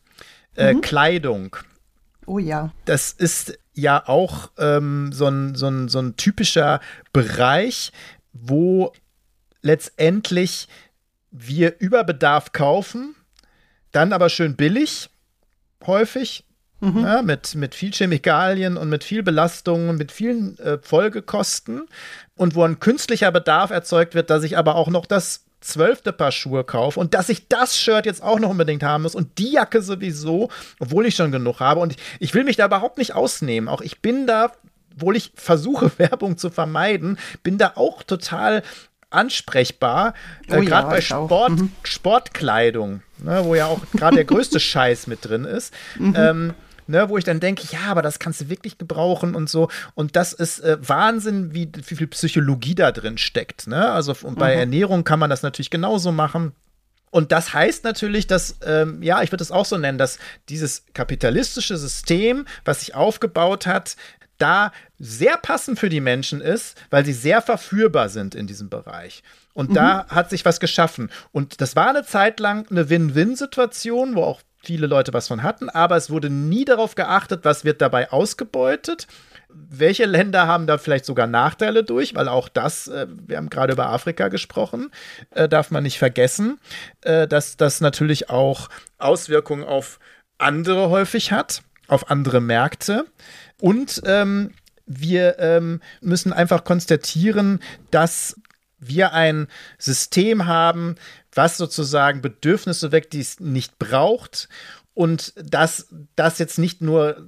[0.56, 0.80] Äh, mhm.
[0.82, 1.56] Kleidung.
[2.26, 2.72] Oh ja.
[2.84, 6.80] Das ist ja auch ähm, so, ein, so, ein, so ein typischer
[7.12, 7.92] Bereich,
[8.32, 8.92] wo
[9.62, 10.68] letztendlich
[11.30, 13.14] wir Überbedarf kaufen,
[13.92, 15.08] dann aber schön billig,
[15.86, 16.44] häufig,
[16.80, 17.02] Mhm.
[17.04, 21.82] Ja, mit, mit viel Chemikalien und mit viel Belastung und mit vielen äh, Folgekosten
[22.36, 26.32] und wo ein künstlicher Bedarf erzeugt wird, dass ich aber auch noch das zwölfte Paar
[26.32, 29.52] Schuhe kaufe und dass ich das Shirt jetzt auch noch unbedingt haben muss und die
[29.52, 31.80] Jacke sowieso, obwohl ich schon genug habe.
[31.80, 33.68] Und ich, ich will mich da überhaupt nicht ausnehmen.
[33.68, 34.52] Auch ich bin da,
[34.94, 38.62] obwohl ich versuche, Werbung zu vermeiden, bin da auch total
[39.10, 40.14] ansprechbar,
[40.48, 41.72] äh, oh, äh, gerade ja, bei Sport, mhm.
[41.82, 45.74] Sportkleidung, ne, wo ja auch gerade der größte Scheiß mit drin ist.
[45.98, 46.14] Mhm.
[46.16, 46.54] Ähm,
[46.86, 49.68] ne, wo ich dann denke, ja, aber das kannst du wirklich gebrauchen und so.
[49.94, 53.66] Und das ist äh, Wahnsinn, wie, wie, viel Psychologie da drin steckt.
[53.66, 53.90] Ne?
[53.90, 54.60] Also und bei mhm.
[54.60, 56.52] Ernährung kann man das natürlich genauso machen.
[57.10, 60.18] Und das heißt natürlich, dass, ähm, ja, ich würde es auch so nennen, dass
[60.48, 63.96] dieses kapitalistische System, was sich aufgebaut hat,
[64.40, 69.22] da sehr passend für die Menschen ist, weil sie sehr verführbar sind in diesem Bereich.
[69.54, 69.74] Und mhm.
[69.74, 71.10] da hat sich was geschaffen.
[71.32, 75.68] Und das war eine Zeit lang eine Win-Win-Situation, wo auch viele Leute was von hatten,
[75.70, 79.06] aber es wurde nie darauf geachtet, was wird dabei ausgebeutet.
[79.48, 82.14] Welche Länder haben da vielleicht sogar Nachteile durch?
[82.14, 84.90] Weil auch das, äh, wir haben gerade über Afrika gesprochen,
[85.30, 86.60] äh, darf man nicht vergessen,
[87.00, 89.98] äh, dass das natürlich auch Auswirkungen auf
[90.38, 93.06] andere häufig hat, auf andere Märkte.
[93.60, 94.52] Und ähm,
[94.86, 98.36] wir ähm, müssen einfach konstatieren, dass
[98.78, 99.46] wir ein
[99.78, 100.96] System haben,
[101.32, 104.48] was sozusagen Bedürfnisse weckt, die es nicht braucht.
[104.94, 107.24] Und dass das jetzt nicht nur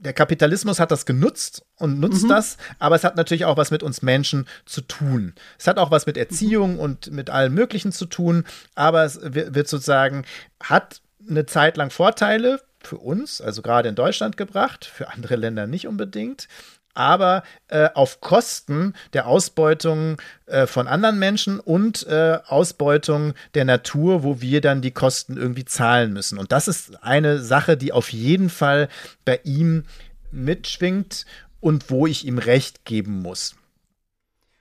[0.00, 2.28] der Kapitalismus hat das genutzt und nutzt mhm.
[2.28, 5.34] das, aber es hat natürlich auch was mit uns Menschen zu tun.
[5.58, 6.80] Es hat auch was mit Erziehung mhm.
[6.80, 10.24] und mit allem Möglichen zu tun, aber es wird sozusagen,
[10.62, 15.66] hat eine Zeit lang Vorteile für uns, also gerade in Deutschland gebracht, für andere Länder
[15.66, 16.48] nicht unbedingt
[16.94, 24.22] aber äh, auf Kosten der Ausbeutung äh, von anderen Menschen und äh, Ausbeutung der Natur,
[24.22, 26.38] wo wir dann die Kosten irgendwie zahlen müssen.
[26.38, 28.88] Und das ist eine Sache, die auf jeden Fall
[29.24, 29.84] bei ihm
[30.32, 31.26] mitschwingt
[31.60, 33.54] und wo ich ihm recht geben muss.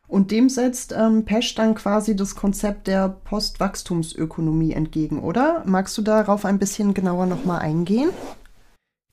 [0.09, 5.61] Und dem setzt ähm, Pesch dann quasi das Konzept der Postwachstumsökonomie entgegen, oder?
[5.65, 8.09] Magst du darauf ein bisschen genauer nochmal eingehen?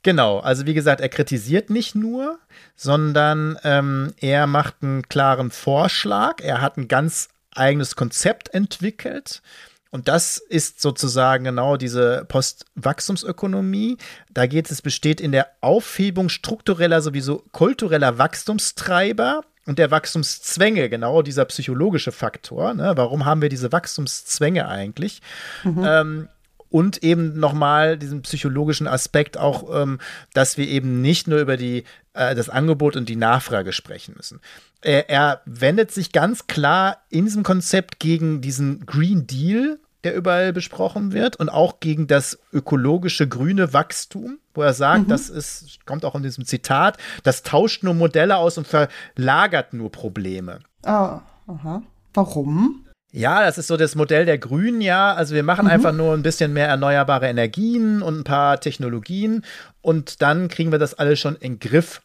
[0.03, 2.39] Genau, also wie gesagt, er kritisiert nicht nur,
[2.77, 6.41] sondern ähm, er macht einen klaren Vorschlag.
[6.41, 9.43] Er hat ein ganz eigenes Konzept entwickelt.
[9.91, 13.99] Und das ist sozusagen genau diese Postwachstumsökonomie.
[14.31, 21.23] Da geht es, besteht in der Aufhebung struktureller, sowieso kultureller Wachstumstreiber und der Wachstumszwänge, genau
[21.23, 22.75] dieser psychologische Faktor.
[22.75, 22.93] Ne?
[22.97, 25.21] Warum haben wir diese Wachstumszwänge eigentlich?
[25.65, 25.85] Mhm.
[25.85, 26.29] Ähm,
[26.71, 29.99] und eben nochmal diesen psychologischen Aspekt auch, ähm,
[30.35, 34.41] dass wir eben nicht nur über die, äh, das Angebot und die Nachfrage sprechen müssen.
[34.83, 40.53] Er, er wendet sich ganz klar in diesem Konzept gegen diesen Green Deal, der überall
[40.53, 45.09] besprochen wird und auch gegen das ökologische grüne Wachstum, wo er sagt, mhm.
[45.09, 49.91] das ist, kommt auch in diesem Zitat, das tauscht nur Modelle aus und verlagert nur
[49.91, 50.61] Probleme.
[50.85, 51.83] Ah, aha.
[52.15, 52.85] Warum?
[53.11, 55.13] Ja, das ist so das Modell der Grünen, ja.
[55.13, 55.73] Also wir machen mhm.
[55.73, 59.45] einfach nur ein bisschen mehr erneuerbare Energien und ein paar Technologien
[59.81, 62.01] und dann kriegen wir das alles schon in Griff.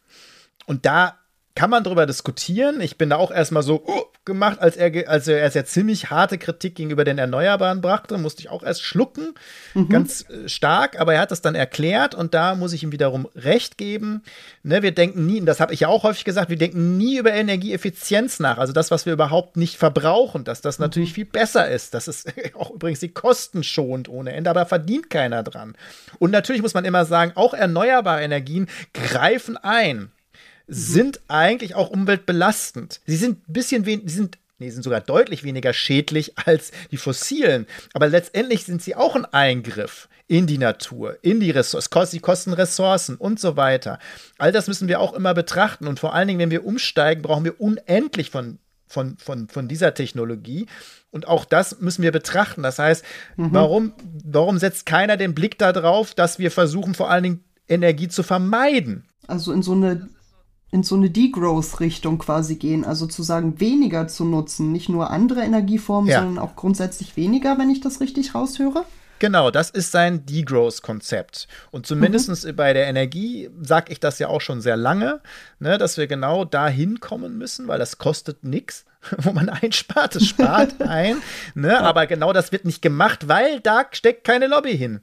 [0.65, 1.17] Und da
[1.55, 2.81] kann man darüber diskutieren.
[2.81, 6.09] Ich bin da auch erstmal so uh, gemacht, als er, als er erst ja ziemlich
[6.09, 9.33] harte Kritik gegenüber den Erneuerbaren brachte, musste ich auch erst schlucken,
[9.73, 9.89] mhm.
[9.89, 13.27] ganz äh, stark, aber er hat das dann erklärt und da muss ich ihm wiederum
[13.35, 14.23] recht geben.
[14.63, 17.17] Ne, wir denken nie, und das habe ich ja auch häufig gesagt, wir denken nie
[17.17, 20.83] über Energieeffizienz nach, also das, was wir überhaupt nicht verbrauchen, dass das mhm.
[20.83, 21.93] natürlich viel besser ist.
[21.93, 25.75] Das ist auch übrigens die Kosten schont ohne Ende, aber verdient keiner dran.
[26.19, 30.11] Und natürlich muss man immer sagen, auch erneuerbare Energien greifen ein
[30.73, 33.01] sind eigentlich auch umweltbelastend.
[33.05, 37.67] Sie sind ein bisschen sie sind nee, sind sogar deutlich weniger schädlich als die fossilen.
[37.93, 42.53] Aber letztendlich sind sie auch ein Eingriff in die Natur, in die Ressourcen, sie kosten
[42.53, 43.99] Ressourcen und so weiter.
[44.37, 45.87] All das müssen wir auch immer betrachten.
[45.87, 48.57] Und vor allen Dingen, wenn wir umsteigen, brauchen wir unendlich von,
[48.87, 50.67] von, von, von dieser Technologie.
[51.09, 52.63] Und auch das müssen wir betrachten.
[52.63, 53.03] Das heißt,
[53.35, 53.49] mhm.
[53.51, 58.23] warum, warum setzt keiner den Blick darauf, dass wir versuchen, vor allen Dingen Energie zu
[58.23, 59.03] vermeiden?
[59.27, 60.07] Also in so eine
[60.71, 65.41] in so eine Degrowth-Richtung quasi gehen, also zu sagen, weniger zu nutzen, nicht nur andere
[65.41, 66.19] Energieformen, ja.
[66.19, 68.85] sondern auch grundsätzlich weniger, wenn ich das richtig raushöre?
[69.19, 71.47] Genau, das ist sein Degrowth-Konzept.
[71.69, 72.55] Und zumindest mhm.
[72.55, 75.21] bei der Energie sage ich das ja auch schon sehr lange,
[75.59, 78.85] ne, dass wir genau dahin kommen müssen, weil das kostet nichts,
[79.17, 81.17] wo man einspart, es spart ein.
[81.53, 81.81] Ne, ja.
[81.81, 85.01] Aber genau das wird nicht gemacht, weil da steckt keine Lobby hin.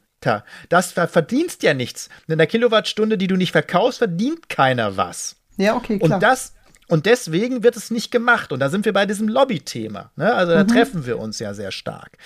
[0.68, 2.08] Das verdienst ja nichts.
[2.26, 5.37] In der Kilowattstunde, die du nicht verkaufst, verdient keiner was.
[5.58, 6.16] Ja, okay, klar.
[6.16, 6.54] Und das
[6.88, 8.50] und deswegen wird es nicht gemacht.
[8.50, 10.10] Und da sind wir bei diesem Lobby-Thema.
[10.16, 10.34] Ne?
[10.34, 10.68] Also da mhm.
[10.68, 12.16] treffen wir uns ja sehr stark.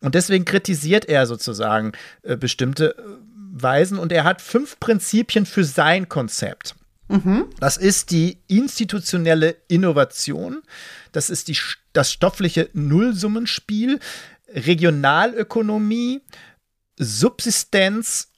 [0.00, 3.02] Und deswegen kritisiert er sozusagen äh, bestimmte äh,
[3.52, 3.98] Weisen.
[3.98, 6.74] Und er hat fünf Prinzipien für sein Konzept.
[7.08, 7.46] Mhm.
[7.58, 10.62] Das ist die institutionelle Innovation.
[11.12, 11.56] Das ist die,
[11.94, 14.00] das stoffliche Nullsummenspiel,
[14.48, 16.20] Regionalökonomie,
[16.98, 18.28] Subsistenz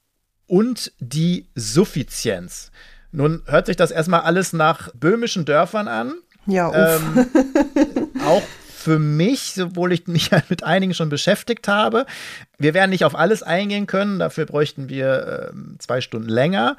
[0.47, 2.71] und die Suffizienz.
[3.13, 6.15] Nun hört sich das erstmal alles nach böhmischen Dörfern an.
[6.47, 6.97] Ja.
[6.97, 7.27] Ähm,
[8.27, 8.43] auch
[8.83, 12.07] für mich, obwohl ich mich mit einigen schon beschäftigt habe.
[12.59, 16.77] Wir werden nicht auf alles eingehen können, dafür bräuchten wir äh, zwei Stunden länger.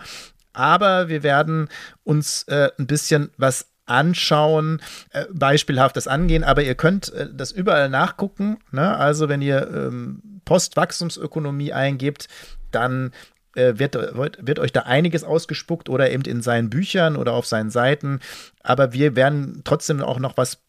[0.51, 1.69] Aber wir werden
[2.03, 7.51] uns äh, ein bisschen was anschauen, äh, beispielhaft das angehen, aber ihr könnt äh, das
[7.51, 8.59] überall nachgucken.
[8.71, 8.95] Ne?
[8.95, 12.27] Also wenn ihr ähm, Postwachstumsökonomie eingebt,
[12.71, 13.11] dann
[13.55, 18.19] wird, wird euch da einiges ausgespuckt oder eben in seinen Büchern oder auf seinen Seiten.
[18.61, 20.59] Aber wir werden trotzdem auch noch was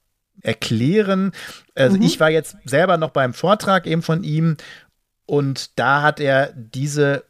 [0.42, 1.32] erklären.
[1.74, 2.02] Also mhm.
[2.02, 4.56] ich war jetzt selber noch beim Vortrag eben von ihm
[5.26, 7.24] und da hat er diese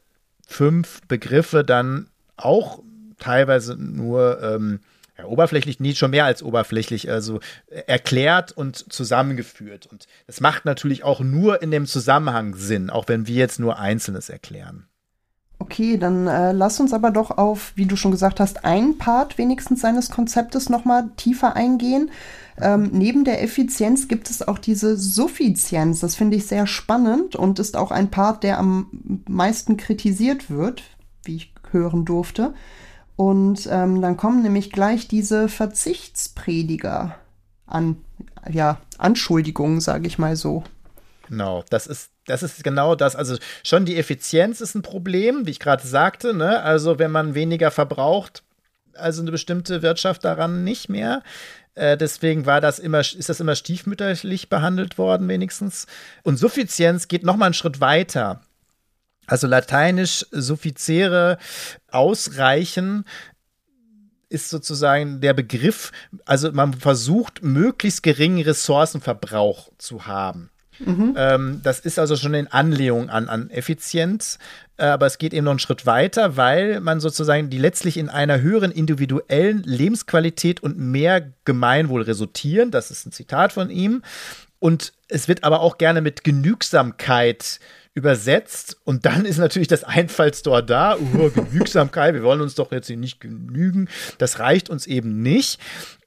[0.46, 2.80] fünf Begriffe dann auch
[3.18, 4.80] teilweise nur ähm,
[5.16, 9.86] ja, oberflächlich, nicht schon mehr als oberflächlich, also erklärt und zusammengeführt.
[9.86, 13.78] Und das macht natürlich auch nur in dem Zusammenhang Sinn, auch wenn wir jetzt nur
[13.78, 14.88] Einzelnes erklären.
[15.64, 19.38] Okay, dann äh, lass uns aber doch auf, wie du schon gesagt hast, einen Part
[19.38, 22.10] wenigstens seines Konzeptes nochmal tiefer eingehen.
[22.60, 26.00] Ähm, neben der Effizienz gibt es auch diese Suffizienz.
[26.00, 28.90] Das finde ich sehr spannend und ist auch ein Part, der am
[29.26, 30.82] meisten kritisiert wird,
[31.24, 32.52] wie ich hören durfte.
[33.16, 37.14] Und ähm, dann kommen nämlich gleich diese Verzichtsprediger
[37.66, 37.96] an,
[38.50, 40.62] ja, Anschuldigungen, sage ich mal so.
[41.26, 43.16] Genau, das ist, das ist genau das.
[43.16, 46.34] Also schon die Effizienz ist ein Problem, wie ich gerade sagte.
[46.34, 46.62] Ne?
[46.62, 48.42] Also wenn man weniger verbraucht,
[48.94, 51.22] also eine bestimmte Wirtschaft daran nicht mehr.
[51.74, 55.86] Äh, deswegen war das immer, ist das immer stiefmütterlich behandelt worden, wenigstens.
[56.22, 58.40] Und Suffizienz geht noch mal einen Schritt weiter.
[59.26, 61.38] Also lateinisch suffiziere,
[61.90, 63.04] ausreichen,
[64.28, 65.92] ist sozusagen der Begriff,
[66.24, 70.50] also man versucht, möglichst geringen Ressourcenverbrauch zu haben.
[70.78, 71.60] Mhm.
[71.62, 74.38] Das ist also schon in Anlehnung an, an Effizienz,
[74.76, 78.08] äh, aber es geht eben noch einen Schritt weiter, weil man sozusagen die letztlich in
[78.08, 82.70] einer höheren individuellen Lebensqualität und mehr Gemeinwohl resultieren.
[82.70, 84.02] Das ist ein Zitat von ihm.
[84.58, 87.60] Und es wird aber auch gerne mit Genügsamkeit
[87.92, 92.88] übersetzt und dann ist natürlich das Einfallstor da, uh, Genügsamkeit, wir wollen uns doch jetzt
[92.88, 95.60] hier nicht genügen, das reicht uns eben nicht.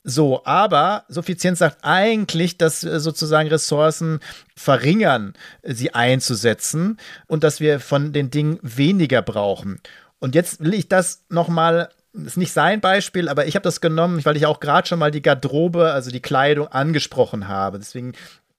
[0.10, 4.22] So, aber Suffizienz sagt eigentlich, dass sozusagen Ressourcen
[4.56, 9.82] verringern, sie einzusetzen und dass wir von den Dingen weniger brauchen.
[10.20, 14.24] Und jetzt will ich das nochmal ist nicht sein Beispiel, aber ich habe das genommen,
[14.24, 17.78] weil ich auch gerade schon mal die Garderobe, also die Kleidung angesprochen habe.
[17.78, 18.14] Deswegen,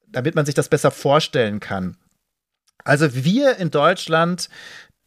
[0.07, 1.97] damit man sich das besser vorstellen kann.
[2.85, 4.51] Also wir in Deutschland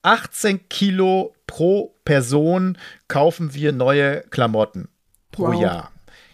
[0.02, 4.90] 18 Kilo pro Person kaufen wir neue Klamotten
[5.32, 5.62] pro wow.
[5.62, 5.92] Jahr.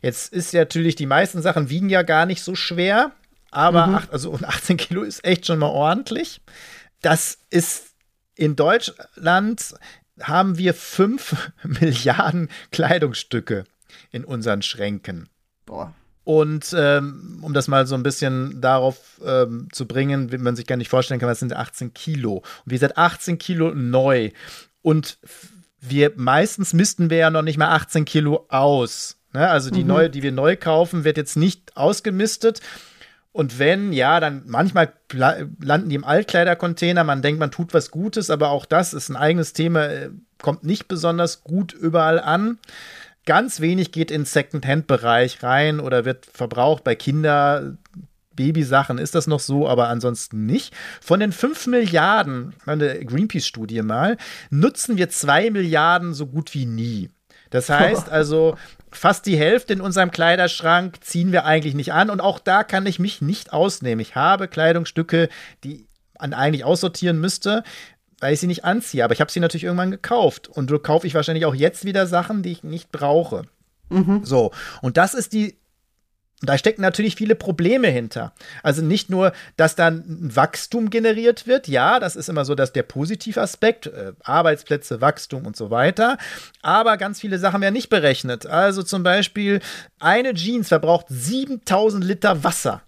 [0.07, 3.11] Jetzt ist ja natürlich, die meisten Sachen wiegen ja gar nicht so schwer,
[3.51, 3.95] aber mhm.
[3.95, 6.39] acht, also 18 Kilo ist echt schon mal ordentlich.
[7.01, 7.87] Das ist
[8.33, 9.75] in Deutschland
[10.21, 13.65] haben wir 5 Milliarden Kleidungsstücke
[14.09, 15.27] in unseren Schränken.
[15.65, 15.93] Boah.
[16.23, 20.67] Und ähm, um das mal so ein bisschen darauf ähm, zu bringen, wie man sich
[20.67, 22.37] gar nicht vorstellen kann, was sind 18 Kilo.
[22.37, 24.31] Und wir sind 18 Kilo neu.
[24.81, 25.17] Und
[25.81, 29.16] wir meistens missten wir ja noch nicht mal 18 Kilo aus.
[29.37, 29.47] Ne?
[29.49, 29.87] Also die mhm.
[29.87, 32.61] neue, die wir neu kaufen, wird jetzt nicht ausgemistet.
[33.31, 37.03] Und wenn, ja, dann manchmal landen die im Altkleidercontainer.
[37.03, 40.09] Man denkt, man tut was Gutes, aber auch das ist ein eigenes Thema, äh,
[40.41, 42.57] kommt nicht besonders gut überall an.
[43.27, 47.77] Ganz wenig geht in Second-Hand-Bereich rein oder wird verbraucht bei Kinder.
[48.35, 50.73] Babysachen ist das noch so, aber ansonsten nicht.
[50.99, 54.17] Von den 5 Milliarden, eine Greenpeace-Studie mal,
[54.49, 57.11] nutzen wir 2 Milliarden so gut wie nie.
[57.49, 58.57] Das heißt also,
[58.97, 62.09] fast die Hälfte in unserem Kleiderschrank ziehen wir eigentlich nicht an.
[62.09, 63.99] Und auch da kann ich mich nicht ausnehmen.
[63.99, 65.29] Ich habe Kleidungsstücke,
[65.63, 65.87] die
[66.19, 67.63] man eigentlich aussortieren müsste
[68.19, 69.03] weil ich sie nicht anziehe.
[69.03, 70.47] Aber ich habe sie natürlich irgendwann gekauft.
[70.47, 73.43] Und so kaufe ich wahrscheinlich auch jetzt wieder Sachen, die ich nicht brauche.
[73.89, 74.23] Mhm.
[74.23, 74.51] So.
[74.81, 75.57] Und das ist die.
[76.41, 78.31] Da stecken natürlich viele Probleme hinter.
[78.61, 81.67] Also nicht nur, dass dann Wachstum generiert wird.
[81.67, 86.17] Ja, das ist immer so, dass der Positivaspekt, äh, Arbeitsplätze, Wachstum und so weiter.
[86.61, 88.45] Aber ganz viele Sachen werden nicht berechnet.
[88.45, 89.61] Also zum Beispiel,
[89.99, 92.83] eine Jeans verbraucht 7000 Liter Wasser.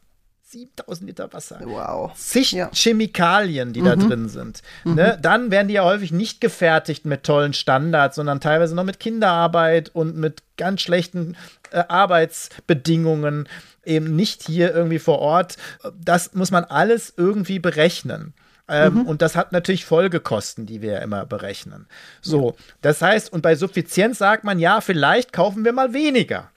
[0.51, 1.59] 7000 Liter Wasser.
[1.63, 2.12] Wow.
[2.15, 2.71] Zig ja.
[2.73, 3.85] Chemikalien, die mhm.
[3.85, 4.63] da drin sind.
[4.83, 4.95] Mhm.
[4.95, 5.19] Ne?
[5.21, 9.89] Dann werden die ja häufig nicht gefertigt mit tollen Standards, sondern teilweise noch mit Kinderarbeit
[9.93, 11.38] und mit ganz schlechten
[11.71, 13.47] äh, Arbeitsbedingungen.
[13.85, 15.57] Eben nicht hier irgendwie vor Ort.
[16.03, 18.33] Das muss man alles irgendwie berechnen.
[18.67, 19.01] Ähm, mhm.
[19.01, 21.88] Und das hat natürlich Folgekosten, die wir ja immer berechnen.
[22.21, 26.51] So, das heißt, und bei Suffizienz sagt man, ja, vielleicht kaufen wir mal weniger.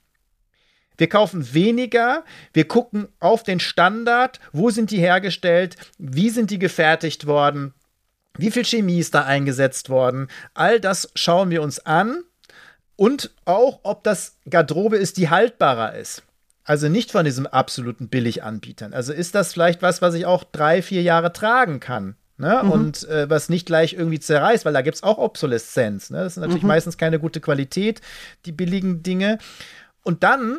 [0.97, 6.59] Wir kaufen weniger, wir gucken auf den Standard, wo sind die hergestellt, wie sind die
[6.59, 7.75] gefertigt worden,
[8.37, 10.29] wie viel Chemie ist da eingesetzt worden.
[10.55, 12.23] All das schauen wir uns an
[12.97, 16.23] und auch, ob das Garderobe ist, die haltbarer ist.
[16.65, 18.93] Also nicht von diesem absoluten Billiganbietern.
[18.93, 22.15] Also ist das vielleicht was, was ich auch drei, vier Jahre tragen kann.
[22.39, 22.61] Ne?
[22.63, 22.71] Mhm.
[22.71, 26.11] Und äh, was nicht gleich irgendwie zerreißt, weil da gibt es auch Obsoleszenz.
[26.11, 26.19] Ne?
[26.19, 26.69] Das ist natürlich mhm.
[26.69, 28.01] meistens keine gute Qualität,
[28.47, 29.39] die billigen Dinge.
[30.03, 30.59] Und dann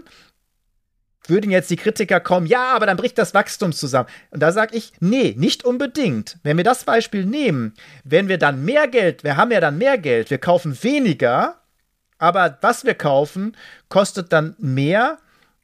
[1.27, 4.09] würden jetzt die Kritiker kommen, ja, aber dann bricht das Wachstum zusammen.
[4.31, 6.37] Und da sage ich, nee, nicht unbedingt.
[6.43, 7.73] Wenn wir das Beispiel nehmen,
[8.03, 11.61] wenn wir dann mehr Geld, wir haben ja dann mehr Geld, wir kaufen weniger,
[12.17, 13.55] aber was wir kaufen,
[13.89, 15.17] kostet dann mehr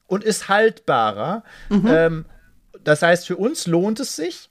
[0.07, 1.43] und ist haltbarer.
[1.69, 1.88] Mhm.
[1.88, 2.25] Ähm,
[2.84, 4.49] das heißt, für uns lohnt es sich.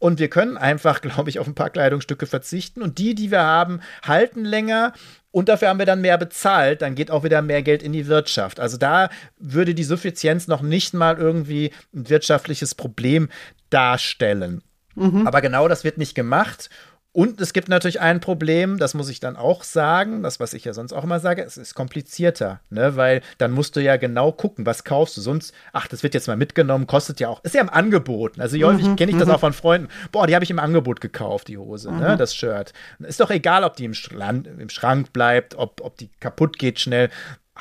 [0.00, 2.82] Und wir können einfach, glaube ich, auf ein paar Kleidungsstücke verzichten.
[2.82, 4.92] Und die, die wir haben, halten länger
[5.38, 8.08] und dafür haben wir dann mehr bezahlt, dann geht auch wieder mehr Geld in die
[8.08, 8.58] Wirtschaft.
[8.58, 9.08] Also da
[9.38, 13.28] würde die Suffizienz noch nicht mal irgendwie ein wirtschaftliches Problem
[13.70, 14.62] darstellen.
[14.96, 15.28] Mhm.
[15.28, 16.70] Aber genau das wird nicht gemacht.
[17.18, 20.64] Und es gibt natürlich ein Problem, das muss ich dann auch sagen, das, was ich
[20.64, 22.94] ja sonst auch immer sage, es ist komplizierter, ne?
[22.94, 25.20] weil dann musst du ja genau gucken, was kaufst du.
[25.20, 28.38] Sonst, ach, das wird jetzt mal mitgenommen, kostet ja auch, ist ja im Angebot.
[28.38, 29.34] Also häufig mhm, kenne ich das mhm.
[29.34, 31.96] auch von Freunden, boah, die habe ich im Angebot gekauft, die Hose, ne?
[31.96, 32.02] mhm.
[32.02, 32.16] ne?
[32.18, 32.72] das Shirt.
[33.00, 36.78] Ist doch egal, ob die im, Schrank, im Schrank bleibt, ob, ob die kaputt geht
[36.78, 37.10] schnell.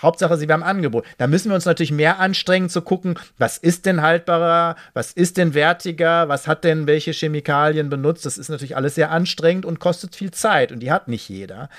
[0.02, 1.06] Hauptsache, sie im Angebot.
[1.18, 5.38] Da müssen wir uns natürlich mehr anstrengen zu gucken, was ist denn haltbarer, was ist
[5.38, 8.26] denn wertiger, was hat denn welche Chemikalien benutzt.
[8.26, 11.70] Das ist natürlich alles sehr anstrengend und kostet viel Zeit und die hat nicht jeder.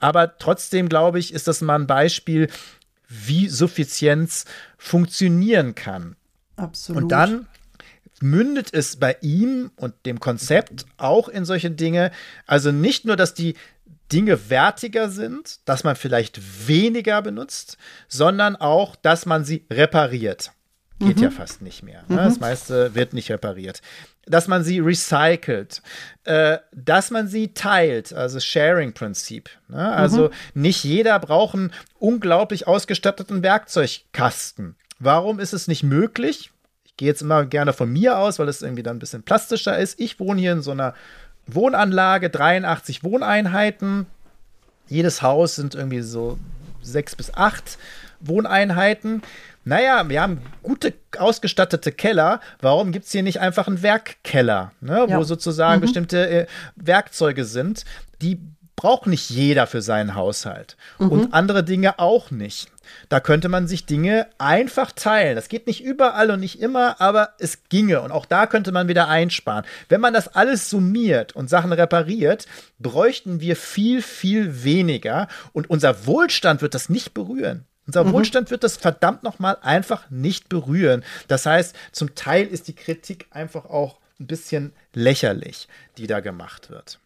[0.00, 2.48] Aber trotzdem, glaube ich, ist das mal ein Beispiel,
[3.08, 4.44] wie Suffizienz
[4.78, 6.16] funktionieren kann.
[6.56, 7.02] Absolut.
[7.02, 7.46] Und dann
[8.20, 12.10] mündet es bei ihm und dem Konzept auch in solche Dinge.
[12.46, 13.56] Also nicht nur, dass die
[14.12, 17.76] Dinge wertiger sind, dass man vielleicht weniger benutzt,
[18.08, 20.52] sondern auch, dass man sie repariert.
[20.98, 21.22] Geht mhm.
[21.24, 22.04] ja fast nicht mehr.
[22.08, 22.14] Ne?
[22.14, 22.16] Mhm.
[22.16, 23.82] Das meiste wird nicht repariert.
[24.24, 25.82] Dass man sie recycelt,
[26.24, 29.50] äh, dass man sie teilt, also Sharing-Prinzip.
[29.68, 29.92] Ne?
[29.92, 30.62] Also mhm.
[30.62, 34.76] nicht jeder braucht einen unglaublich ausgestatteten Werkzeugkasten.
[34.98, 36.50] Warum ist es nicht möglich?
[36.84, 39.78] Ich gehe jetzt immer gerne von mir aus, weil es irgendwie dann ein bisschen plastischer
[39.78, 40.00] ist.
[40.00, 40.94] Ich wohne hier in so einer
[41.46, 44.06] Wohnanlage, 83 Wohneinheiten.
[44.88, 46.38] Jedes Haus sind irgendwie so
[46.82, 47.78] sechs bis acht
[48.20, 49.22] Wohneinheiten.
[49.64, 52.40] Naja, wir haben gute ausgestattete Keller.
[52.60, 55.18] Warum gibt es hier nicht einfach einen Werkkeller, ne, ja.
[55.18, 55.80] wo sozusagen mhm.
[55.80, 57.84] bestimmte äh, Werkzeuge sind?
[58.22, 58.40] Die
[58.76, 60.76] braucht nicht jeder für seinen Haushalt.
[60.98, 61.08] Mhm.
[61.08, 62.68] Und andere Dinge auch nicht.
[63.08, 65.34] Da könnte man sich Dinge einfach teilen.
[65.34, 68.02] Das geht nicht überall und nicht immer, aber es ginge.
[68.02, 69.64] Und auch da könnte man wieder einsparen.
[69.88, 72.46] Wenn man das alles summiert und Sachen repariert,
[72.78, 75.26] bräuchten wir viel, viel weniger.
[75.52, 77.64] Und unser Wohlstand wird das nicht berühren.
[77.86, 78.12] Unser mhm.
[78.12, 81.02] Wohlstand wird das verdammt nochmal einfach nicht berühren.
[81.28, 86.70] Das heißt, zum Teil ist die Kritik einfach auch ein bisschen lächerlich, die da gemacht
[86.70, 87.00] wird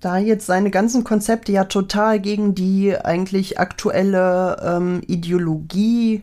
[0.00, 6.22] da jetzt seine ganzen Konzepte ja total gegen die eigentlich aktuelle ähm, Ideologie,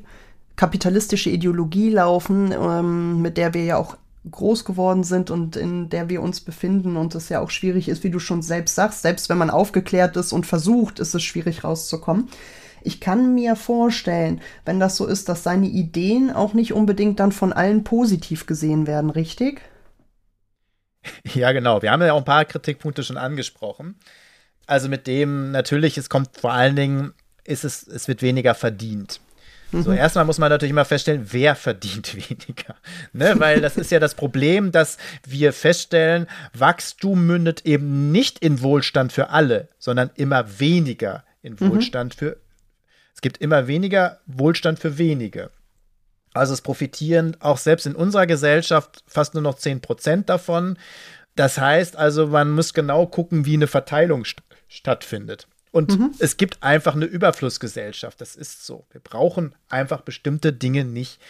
[0.56, 3.98] kapitalistische Ideologie laufen, ähm, mit der wir ja auch
[4.30, 8.04] groß geworden sind und in der wir uns befinden und es ja auch schwierig ist,
[8.04, 11.64] wie du schon selbst sagst, selbst wenn man aufgeklärt ist und versucht, ist es schwierig
[11.64, 12.28] rauszukommen.
[12.82, 17.32] Ich kann mir vorstellen, wenn das so ist, dass seine Ideen auch nicht unbedingt dann
[17.32, 19.62] von allen positiv gesehen werden, richtig?
[21.34, 21.82] Ja, genau.
[21.82, 23.96] Wir haben ja auch ein paar Kritikpunkte schon angesprochen.
[24.66, 29.22] Also mit dem natürlich, es kommt vor allen Dingen, ist es, es wird weniger verdient.
[29.72, 29.84] Mhm.
[29.84, 32.76] So, erstmal muss man natürlich mal feststellen, wer verdient weniger.
[33.14, 33.36] Ne?
[33.38, 39.12] Weil das ist ja das Problem, dass wir feststellen, Wachstum mündet eben nicht in Wohlstand
[39.14, 41.72] für alle, sondern immer weniger in mhm.
[41.72, 42.20] Wohlstand mhm.
[42.20, 42.38] für.
[43.14, 45.50] Es gibt immer weniger Wohlstand für wenige.
[46.34, 50.78] Also es profitieren auch selbst in unserer Gesellschaft fast nur noch 10 Prozent davon.
[51.36, 55.48] Das heißt also, man muss genau gucken, wie eine Verteilung st stattfindet.
[55.72, 56.12] Und mhm.
[56.20, 58.20] es gibt einfach eine Überflussgesellschaft.
[58.20, 58.86] Das ist so.
[58.92, 61.22] Wir brauchen einfach bestimmte Dinge nicht.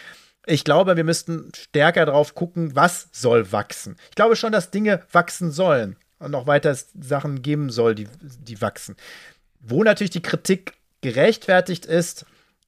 [0.46, 3.98] Ich glaube, wir müssten stärker darauf gucken, was soll wachsen.
[4.10, 8.62] Ich glaube schon, dass Dinge wachsen sollen und noch weiter Sachen geben soll, die, die
[8.62, 8.96] wachsen.
[9.60, 12.26] Wo natürlich die Kritik gerechtfertigt ist,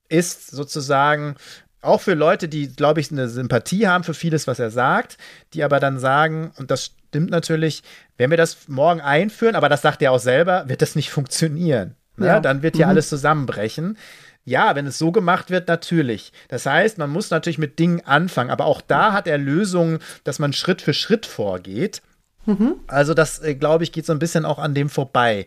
[0.09, 1.35] ist sozusagen
[1.81, 5.17] auch für Leute, die, glaube ich, eine Sympathie haben für vieles, was er sagt,
[5.53, 7.83] die aber dann sagen, und das stimmt natürlich,
[8.17, 11.95] wenn wir das morgen einführen, aber das sagt er auch selber, wird das nicht funktionieren.
[12.17, 12.27] Ne?
[12.27, 12.39] Ja.
[12.39, 12.91] Dann wird hier mhm.
[12.91, 13.97] alles zusammenbrechen.
[14.45, 16.31] Ja, wenn es so gemacht wird, natürlich.
[16.47, 20.39] Das heißt, man muss natürlich mit Dingen anfangen, aber auch da hat er Lösungen, dass
[20.39, 22.01] man Schritt für Schritt vorgeht.
[22.45, 22.75] Mhm.
[22.87, 25.45] Also, das, äh, glaube ich, geht so ein bisschen auch an dem vorbei.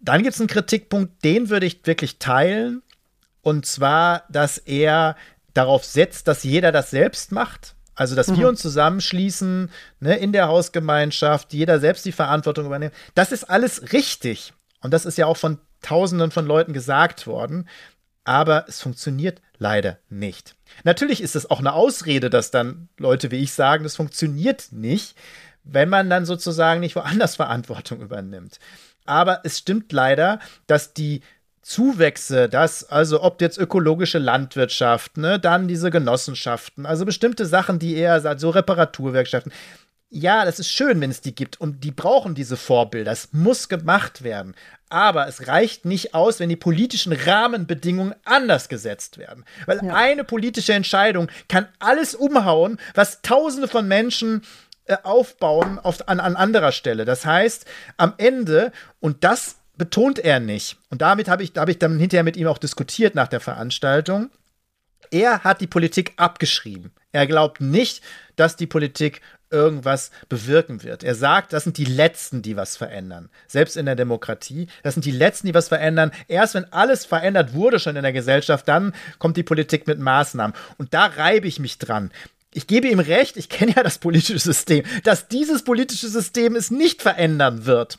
[0.00, 2.82] Dann gibt es einen Kritikpunkt, den würde ich wirklich teilen.
[3.42, 5.16] Und zwar, dass er
[5.56, 7.74] darauf setzt, dass jeder das selbst macht.
[7.94, 8.38] Also, dass mhm.
[8.38, 12.94] wir uns zusammenschließen ne, in der Hausgemeinschaft, jeder selbst die Verantwortung übernimmt.
[13.14, 14.52] Das ist alles richtig.
[14.82, 17.68] Und das ist ja auch von Tausenden von Leuten gesagt worden.
[18.24, 20.56] aber es funktioniert leider nicht.
[20.82, 25.16] Natürlich ist es auch eine Ausrede, dass dann Leute wie ich sagen, das funktioniert nicht,
[25.62, 28.58] wenn man dann sozusagen nicht woanders Verantwortung übernimmt.
[29.04, 31.22] Aber es stimmt leider, dass die
[31.66, 37.96] Zuwächse, dass, also ob jetzt ökologische Landwirtschaft, ne, dann diese Genossenschaften, also bestimmte Sachen, die
[37.96, 39.52] eher so Reparaturwerkstätten.
[40.08, 43.10] Ja, das ist schön, wenn es die gibt und die brauchen diese Vorbilder.
[43.10, 44.54] Es muss gemacht werden.
[44.90, 49.44] Aber es reicht nicht aus, wenn die politischen Rahmenbedingungen anders gesetzt werden.
[49.66, 49.92] Weil ja.
[49.92, 54.42] eine politische Entscheidung kann alles umhauen, was Tausende von Menschen
[54.84, 57.04] äh, aufbauen auf, an, an anderer Stelle.
[57.04, 57.64] Das heißt,
[57.96, 60.78] am Ende, und das betont er nicht.
[60.90, 64.30] Und damit habe ich, hab ich dann hinterher mit ihm auch diskutiert nach der Veranstaltung.
[65.10, 66.92] Er hat die Politik abgeschrieben.
[67.12, 68.02] Er glaubt nicht,
[68.34, 69.20] dass die Politik
[69.50, 71.04] irgendwas bewirken wird.
[71.04, 73.30] Er sagt, das sind die Letzten, die was verändern.
[73.46, 74.66] Selbst in der Demokratie.
[74.82, 76.10] Das sind die Letzten, die was verändern.
[76.28, 80.56] Erst wenn alles verändert wurde schon in der Gesellschaft, dann kommt die Politik mit Maßnahmen.
[80.78, 82.10] Und da reibe ich mich dran.
[82.52, 86.70] Ich gebe ihm recht, ich kenne ja das politische System, dass dieses politische System es
[86.70, 87.98] nicht verändern wird.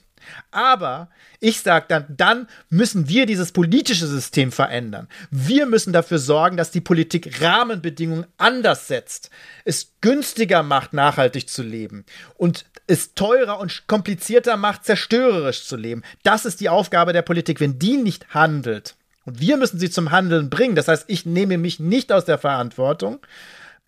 [0.51, 1.09] Aber
[1.39, 5.07] ich sage dann, dann müssen wir dieses politische System verändern.
[5.30, 9.30] Wir müssen dafür sorgen, dass die Politik Rahmenbedingungen anders setzt,
[9.65, 12.05] es günstiger macht, nachhaltig zu leben
[12.36, 16.03] und es teurer und komplizierter macht, zerstörerisch zu leben.
[16.23, 17.59] Das ist die Aufgabe der Politik.
[17.59, 21.57] Wenn die nicht handelt und wir müssen sie zum Handeln bringen, das heißt, ich nehme
[21.57, 23.19] mich nicht aus der Verantwortung,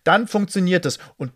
[0.04, 0.98] dann funktioniert es.
[1.16, 1.32] Und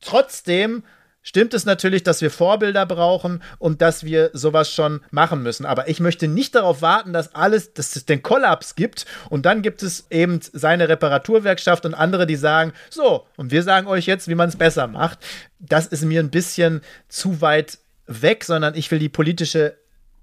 [0.00, 0.82] trotzdem
[1.22, 5.66] stimmt es natürlich, dass wir Vorbilder brauchen und dass wir sowas schon machen müssen.
[5.66, 9.62] Aber ich möchte nicht darauf warten, dass alles, dass es den Kollaps gibt und dann
[9.62, 14.28] gibt es eben seine Reparaturwerkstatt und andere, die sagen, so, und wir sagen euch jetzt,
[14.28, 15.18] wie man es besser macht.
[15.58, 19.76] Das ist mir ein bisschen zu weit weg, sondern ich will die politische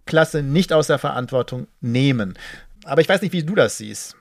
[0.05, 2.37] Klasse nicht aus der Verantwortung nehmen.
[2.83, 4.15] Aber ich weiß nicht, wie du das siehst.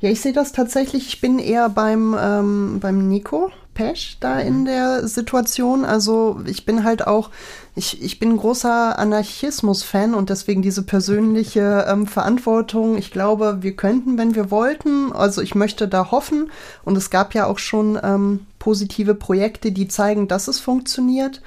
[0.00, 4.64] Ja, ich sehe das tatsächlich, ich bin eher beim, ähm, beim Nico Pesch da in
[4.64, 5.84] der Situation.
[5.84, 7.30] Also ich bin halt auch,
[7.76, 12.98] ich, ich bin großer Anarchismus-Fan und deswegen diese persönliche ähm, Verantwortung.
[12.98, 15.12] Ich glaube, wir könnten, wenn wir wollten.
[15.12, 16.50] Also ich möchte da hoffen.
[16.84, 21.40] Und es gab ja auch schon ähm, positive Projekte, die zeigen, dass es funktioniert.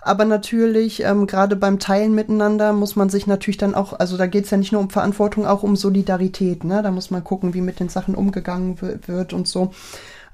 [0.00, 4.26] Aber natürlich, ähm, gerade beim Teilen miteinander muss man sich natürlich dann auch, also da
[4.26, 6.64] geht es ja nicht nur um Verantwortung, auch um Solidarität.
[6.64, 6.80] Ne?
[6.82, 9.72] Da muss man gucken, wie mit den Sachen umgegangen wird und so.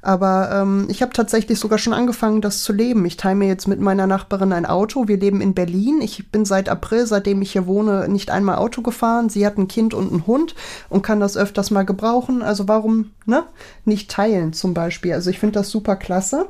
[0.04, 3.06] Aber ähm, ich habe tatsächlich sogar schon angefangen, das zu leben.
[3.06, 5.06] Ich teile mir jetzt mit meiner Nachbarin ein Auto.
[5.06, 6.00] Wir leben in Berlin.
[6.02, 9.28] Ich bin seit April, seitdem ich hier wohne, nicht einmal Auto gefahren.
[9.28, 10.56] Sie hat ein Kind und einen Hund
[10.88, 12.42] und kann das öfters mal gebrauchen.
[12.42, 13.44] Also warum ne?
[13.84, 15.12] nicht teilen zum Beispiel?
[15.12, 16.48] Also ich finde das super klasse.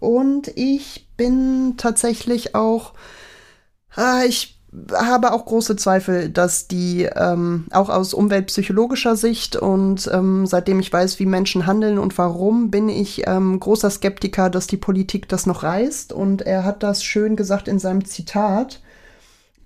[0.00, 2.94] Und ich bin tatsächlich auch,
[3.96, 4.57] ah, ich
[4.92, 10.92] habe auch große Zweifel, dass die ähm, auch aus umweltpsychologischer Sicht und ähm, seitdem ich
[10.92, 15.46] weiß, wie Menschen handeln und warum, bin ich ähm, großer Skeptiker, dass die Politik das
[15.46, 16.12] noch reißt.
[16.12, 18.80] Und er hat das schön gesagt in seinem Zitat.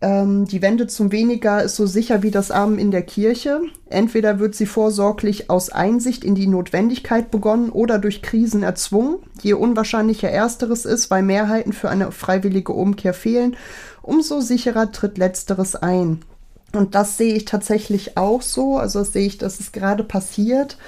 [0.03, 3.61] Ähm, die Wende zum Weniger ist so sicher wie das Armen in der Kirche.
[3.89, 9.19] Entweder wird sie vorsorglich aus Einsicht in die Notwendigkeit begonnen oder durch Krisen erzwungen.
[9.43, 13.57] Je unwahrscheinlicher ersteres ist, weil Mehrheiten für eine freiwillige Umkehr fehlen
[14.03, 16.23] umso sicherer tritt letzteres ein.
[16.73, 18.79] Und das sehe ich tatsächlich auch so.
[18.79, 20.79] Also sehe ich, dass es gerade passiert.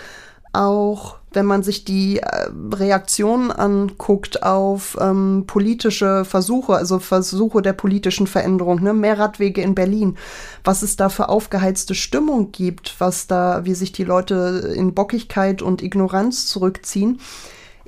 [0.52, 7.72] Auch wenn man sich die äh, Reaktionen anguckt auf ähm, politische Versuche, also Versuche der
[7.72, 8.94] politischen Veränderung, ne?
[8.94, 10.16] mehr Radwege in Berlin,
[10.62, 15.60] was es da für aufgeheizte Stimmung gibt, was da, wie sich die Leute in Bockigkeit
[15.60, 17.18] und Ignoranz zurückziehen.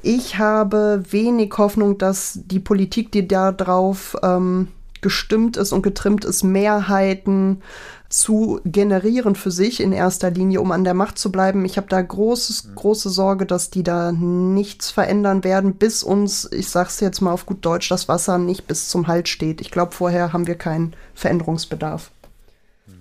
[0.03, 4.69] Ich habe wenig Hoffnung, dass die Politik, die da drauf ähm,
[5.07, 7.63] gestimmt ist und getrimmt ist, Mehrheiten
[8.09, 11.65] zu generieren für sich in erster Linie, um an der Macht zu bleiben.
[11.65, 16.69] Ich habe da großes, große Sorge, dass die da nichts verändern werden, bis uns, ich
[16.71, 19.61] sag's jetzt mal auf gut Deutsch, das Wasser nicht bis zum Halt steht.
[19.61, 22.11] Ich glaube, vorher haben wir keinen Veränderungsbedarf.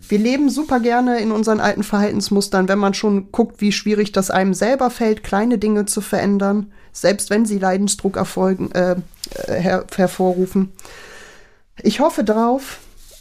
[0.08, 4.30] Wir leben super gerne in unseren alten Verhaltensmustern, wenn man schon guckt, wie schwierig das
[4.30, 8.96] einem selber fällt, kleine Dinge zu verändern, selbst wenn sie Leidensdruck erfolgen, äh,
[9.48, 10.72] her hervorrufen.
[11.82, 12.80] Ich hoffe drauf,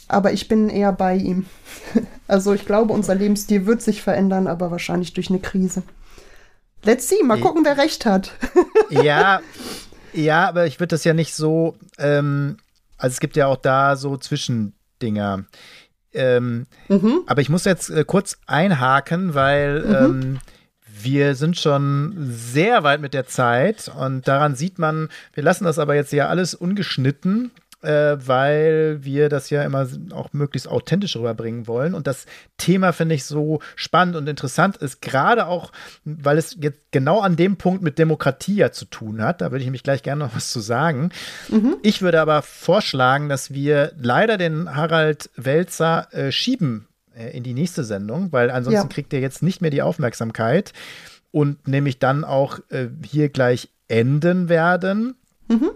[0.08, 1.46] aber ich bin eher bei ihm.
[2.26, 5.82] Also ich glaube, unser Lebensstil wird sich verändern, aber wahrscheinlich durch eine Krise.
[6.82, 8.32] Let's see, mal gucken, wer recht hat.
[8.90, 9.42] ja,
[10.14, 12.56] ja, aber ich würde das ja nicht so, ähm,
[12.96, 15.44] also es gibt ja auch da so Zwischendinger.
[16.14, 17.20] Ähm, mhm.
[17.26, 19.94] Aber ich muss jetzt äh, kurz einhaken, weil mhm.
[19.94, 20.40] ähm,
[20.86, 25.78] wir sind schon sehr weit mit der Zeit und daran sieht man, wir lassen das
[25.78, 27.50] aber jetzt ja alles ungeschnitten
[27.84, 31.94] äh, weil wir das ja immer auch möglichst authentisch rüberbringen wollen.
[31.94, 32.26] Und das
[32.56, 35.72] Thema finde ich so spannend und interessant ist, gerade auch,
[36.04, 39.40] weil es jetzt genau an dem Punkt mit Demokratie ja zu tun hat.
[39.40, 41.10] Da würde ich nämlich gleich gerne noch was zu sagen.
[41.48, 41.76] Mhm.
[41.82, 47.54] Ich würde aber vorschlagen, dass wir leider den Harald Welzer äh, schieben äh, in die
[47.54, 48.92] nächste Sendung, weil ansonsten ja.
[48.92, 50.72] kriegt er jetzt nicht mehr die Aufmerksamkeit
[51.30, 55.14] und nämlich dann auch äh, hier gleich enden werden.
[55.48, 55.70] Mhm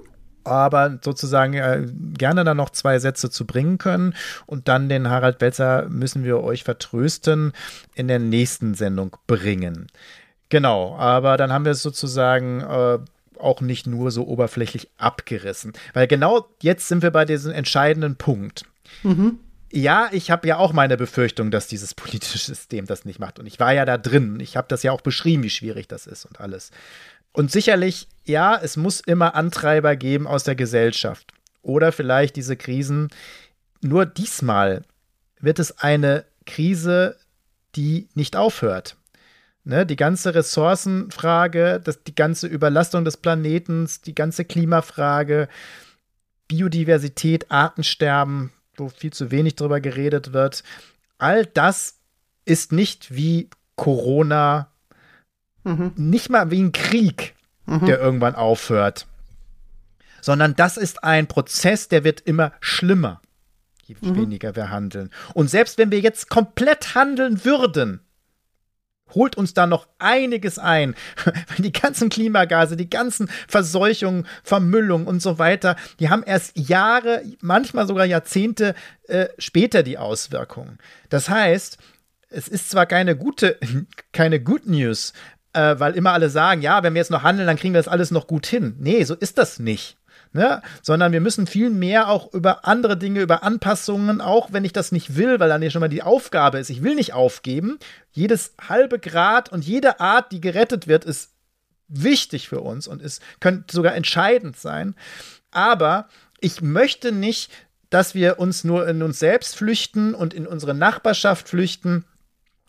[0.49, 4.15] aber sozusagen äh, gerne dann noch zwei Sätze zu bringen können.
[4.47, 7.53] Und dann den Harald Belzer müssen wir euch vertrösten
[7.95, 9.87] in der nächsten Sendung bringen.
[10.49, 12.99] Genau, aber dann haben wir es sozusagen äh,
[13.39, 15.73] auch nicht nur so oberflächlich abgerissen.
[15.93, 18.65] Weil genau jetzt sind wir bei diesem entscheidenden Punkt.
[19.03, 19.39] Mhm.
[19.71, 23.39] Ja, ich habe ja auch meine Befürchtung, dass dieses politische System das nicht macht.
[23.39, 24.41] Und ich war ja da drin.
[24.41, 26.71] Ich habe das ja auch beschrieben, wie schwierig das ist und alles.
[27.39, 31.33] Und sicherlich, ja, es muss immer Antreiber geben aus der Gesellschaft.
[31.63, 33.11] Oder vielleicht diese Krisen.
[33.81, 34.83] Nur diesmal
[35.39, 37.15] wird es eine Krise,
[37.77, 38.97] die nicht aufhört.
[39.63, 45.49] Ne, die ganze Ressourcenfrage, das, die ganze Überlastung des Planetens, die ganze Klimafrage,
[46.49, 50.65] Biodiversität, Artensterben, wo viel zu wenig drüber geredet wird.
[51.19, 52.01] All das
[52.45, 54.73] ist nicht wie Corona
[55.65, 55.93] Mhm.
[55.97, 57.35] Nicht mal wie ein Krieg,
[57.67, 57.87] mhm.
[57.87, 59.07] der irgendwann aufhört.
[60.21, 63.21] Sondern das ist ein Prozess, der wird immer schlimmer,
[63.85, 64.17] je mhm.
[64.17, 65.11] weniger wir handeln.
[65.35, 68.01] Und selbst wenn wir jetzt komplett handeln würden,
[69.15, 70.95] holt uns da noch einiges ein.
[71.59, 77.87] Die ganzen Klimagase, die ganzen Verseuchungen, Vermüllung und so weiter, die haben erst Jahre, manchmal
[77.87, 80.79] sogar Jahrzehnte äh, später die Auswirkungen.
[81.09, 81.79] Das heißt,
[82.31, 83.59] es ist zwar keine gute,
[84.13, 85.13] keine Good News,
[85.59, 87.89] äh, weil immer alle sagen, ja, wenn wir jetzt noch handeln, dann kriegen wir das
[87.89, 88.77] alles noch gut hin.
[88.79, 89.97] Nee, so ist das nicht.
[90.33, 90.63] Ne?
[90.83, 94.93] Sondern wir müssen viel mehr auch über andere Dinge, über Anpassungen, auch wenn ich das
[94.93, 97.79] nicht will, weil dann ja schon mal die Aufgabe ist, ich will nicht aufgeben.
[98.13, 101.33] Jedes halbe Grad und jede Art, die gerettet wird, ist
[101.89, 104.95] wichtig für uns und es könnte sogar entscheidend sein.
[105.51, 106.09] Aber
[106.41, 107.51] ich möchte nicht,
[107.91, 112.05] dass wir uns nur in uns selbst flüchten und in unsere Nachbarschaft flüchten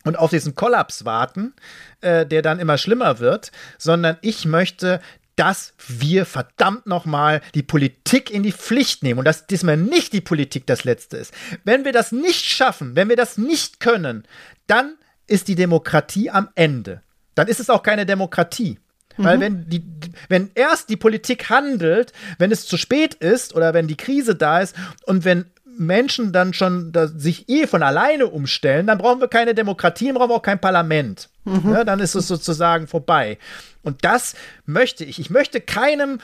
[0.06, 1.54] und auf diesen Kollaps warten,
[2.02, 5.02] äh, der dann immer schlimmer wird, sondern ich möchte,
[5.36, 10.22] dass wir verdammt nochmal die Politik in die Pflicht nehmen und dass diesmal nicht die
[10.22, 11.34] Politik das Letzte ist.
[11.64, 14.28] Wenn wir das nicht schaffen, wenn wir das nicht können,
[14.68, 14.96] dann
[15.28, 17.04] ist die Demokratie am Ende.
[17.36, 18.80] Dann ist es auch keine Demokratie.
[19.16, 19.24] Mhm.
[19.24, 19.84] Weil wenn, die,
[20.28, 24.60] wenn erst die Politik handelt, wenn es zu spät ist oder wenn die Krise da
[24.60, 24.76] ist
[25.06, 25.46] und wenn
[25.80, 30.30] Menschen dann schon sich eh von alleine umstellen, dann brauchen wir keine Demokratie, dann brauchen
[30.30, 31.30] wir auch kein Parlament.
[31.46, 31.72] Mhm.
[31.74, 33.38] Ja, dann ist es sozusagen vorbei.
[33.82, 35.20] Und das möchte ich.
[35.20, 36.20] Ich möchte keinem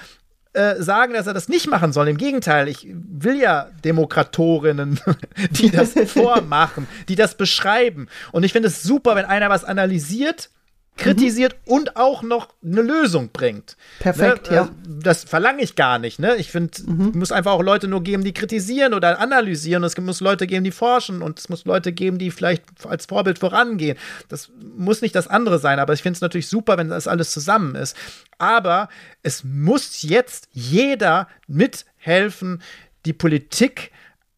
[0.54, 2.08] äh, sagen, dass er das nicht machen soll.
[2.08, 5.00] Im Gegenteil, ich will ja Demokratorinnen,
[5.52, 8.08] die das vormachen, die das beschreiben.
[8.32, 10.50] Und ich finde es super, wenn einer was analysiert
[10.98, 11.74] kritisiert mhm.
[11.74, 13.76] und auch noch eine Lösung bringt.
[14.00, 14.56] Perfekt, ne?
[14.56, 14.64] ja.
[14.64, 16.20] Äh, das verlange ich gar nicht.
[16.20, 16.36] Ne?
[16.36, 17.10] Ich finde, mhm.
[17.10, 19.84] es muss einfach auch Leute nur geben, die kritisieren oder analysieren.
[19.84, 23.40] Es muss Leute geben, die forschen und es muss Leute geben, die vielleicht als Vorbild
[23.40, 23.98] vorangehen.
[24.30, 27.32] Das muss nicht das andere sein, aber ich finde es natürlich super, wenn das alles
[27.32, 27.96] zusammen ist.
[28.38, 28.90] Aber
[29.22, 32.62] es muss jetzt jeder mithelfen,
[33.06, 33.92] die Politik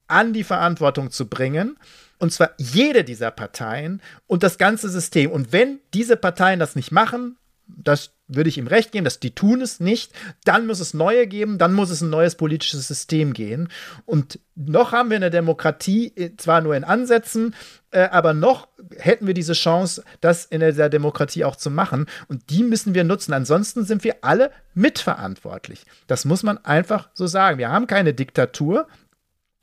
[0.08, 1.78] an die Verantwortung zu bringen
[2.20, 5.32] und zwar jede dieser Parteien und das ganze System.
[5.32, 7.38] Und wenn diese Parteien das nicht machen,
[7.68, 10.12] das würde ich ihm recht geben, dass die tun es nicht,
[10.44, 13.70] dann muss es neue geben, dann muss es ein neues politisches System gehen.
[14.06, 17.56] Und noch haben wir eine Demokratie, äh, zwar nur in Ansätzen,
[17.92, 22.08] äh, aber noch hätten wir diese Chance, das in der Demokratie auch zu machen.
[22.28, 23.34] Und die müssen wir nutzen.
[23.34, 25.86] Ansonsten sind wir alle mitverantwortlich.
[26.08, 27.58] Das muss man einfach so sagen.
[27.58, 28.88] Wir haben keine Diktatur,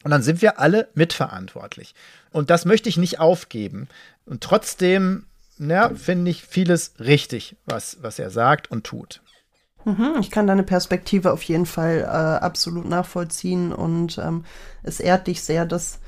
[0.05, 1.95] und dann sind wir alle mitverantwortlich.
[2.35, 3.87] Und das möchte ich nicht aufgeben.
[4.27, 5.27] Und trotzdem,
[5.57, 9.23] ja, finde ich vieles richtig, was, was er sagt und tut.
[9.85, 14.45] Mhm, ich kann deine Perspektive auf jeden Fall äh, absolut nachvollziehen und ähm,
[14.83, 16.01] es ehrt dich sehr, dass,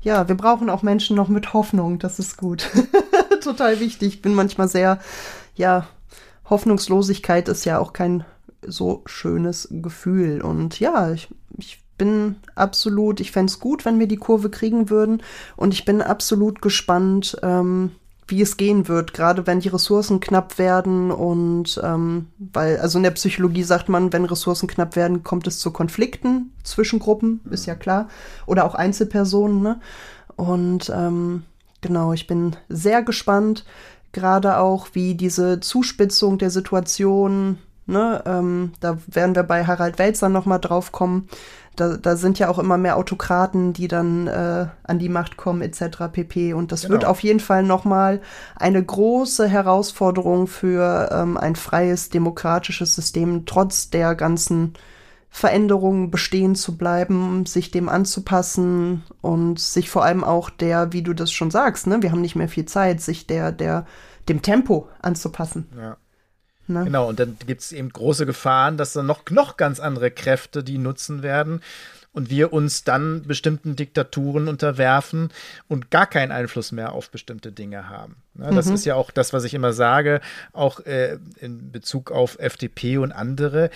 [0.00, 2.70] ja, wir brauchen auch Menschen noch mit Hoffnung, das ist gut.
[3.42, 4.14] Total wichtig.
[4.14, 5.00] Ich bin manchmal sehr,
[5.54, 5.86] ja,
[6.48, 8.24] Hoffnungslosigkeit ist ja auch kein
[8.66, 11.28] so schönes Gefühl und ja, ich,
[11.58, 15.22] ich bin absolut, ich fände es gut, wenn wir die Kurve kriegen würden.
[15.56, 17.92] Und ich bin absolut gespannt, ähm,
[18.26, 23.02] wie es gehen wird, gerade wenn die Ressourcen knapp werden und ähm, weil, also in
[23.02, 27.66] der Psychologie sagt man, wenn Ressourcen knapp werden, kommt es zu Konflikten zwischen Gruppen, ist
[27.66, 28.08] ja klar,
[28.46, 29.80] oder auch Einzelpersonen, ne?
[30.36, 31.42] Und ähm,
[31.82, 33.64] genau, ich bin sehr gespannt,
[34.12, 38.22] gerade auch, wie diese Zuspitzung der Situation Ne?
[38.26, 41.28] Ähm, da werden wir bei Harald Welzer nochmal drauf kommen.
[41.76, 45.60] Da, da sind ja auch immer mehr Autokraten, die dann äh, an die Macht kommen,
[45.60, 46.04] etc.
[46.12, 46.54] pp.
[46.54, 46.92] Und das genau.
[46.92, 48.20] wird auf jeden Fall nochmal
[48.56, 54.74] eine große Herausforderung für ähm, ein freies, demokratisches System, trotz der ganzen
[55.30, 61.12] Veränderungen bestehen zu bleiben, sich dem anzupassen und sich vor allem auch der, wie du
[61.12, 63.84] das schon sagst, ne, wir haben nicht mehr viel Zeit, sich der, der,
[64.28, 65.66] dem Tempo anzupassen.
[65.76, 65.96] Ja.
[66.66, 66.84] Ne?
[66.84, 70.64] Genau, und dann gibt es eben große Gefahren, dass dann noch, noch ganz andere Kräfte
[70.64, 71.60] die nutzen werden
[72.14, 75.30] und wir uns dann bestimmten Diktaturen unterwerfen
[75.68, 78.16] und gar keinen Einfluss mehr auf bestimmte Dinge haben.
[78.34, 78.50] Ne?
[78.54, 78.74] Das mhm.
[78.74, 80.20] ist ja auch das, was ich immer sage,
[80.52, 83.68] auch äh, in Bezug auf FDP und andere.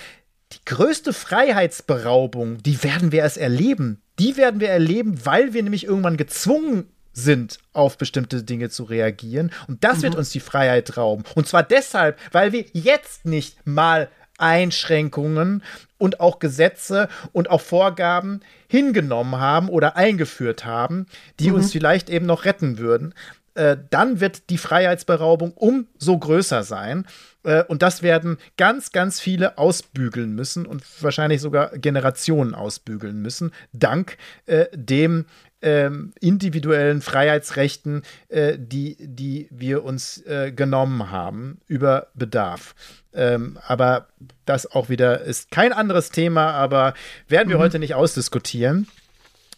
[0.52, 4.00] Die größte Freiheitsberaubung, die werden wir erst erleben.
[4.18, 9.50] Die werden wir erleben, weil wir nämlich irgendwann gezwungen sind, auf bestimmte Dinge zu reagieren.
[9.66, 10.02] Und das mhm.
[10.02, 11.24] wird uns die Freiheit rauben.
[11.34, 15.62] Und zwar deshalb, weil wir jetzt nicht mal Einschränkungen
[15.98, 21.06] und auch Gesetze und auch Vorgaben hingenommen haben oder eingeführt haben,
[21.40, 21.56] die mhm.
[21.56, 23.14] uns vielleicht eben noch retten würden.
[23.54, 27.06] Äh, dann wird die Freiheitsberaubung umso größer sein.
[27.42, 33.52] Äh, und das werden ganz, ganz viele ausbügeln müssen und wahrscheinlich sogar Generationen ausbügeln müssen,
[33.72, 35.24] dank äh, dem
[35.60, 42.74] ähm, individuellen Freiheitsrechten, äh, die, die wir uns äh, genommen haben, über Bedarf.
[43.12, 44.08] Ähm, aber
[44.44, 46.94] das auch wieder ist kein anderes Thema, aber
[47.28, 47.62] werden wir mhm.
[47.62, 48.86] heute nicht ausdiskutieren.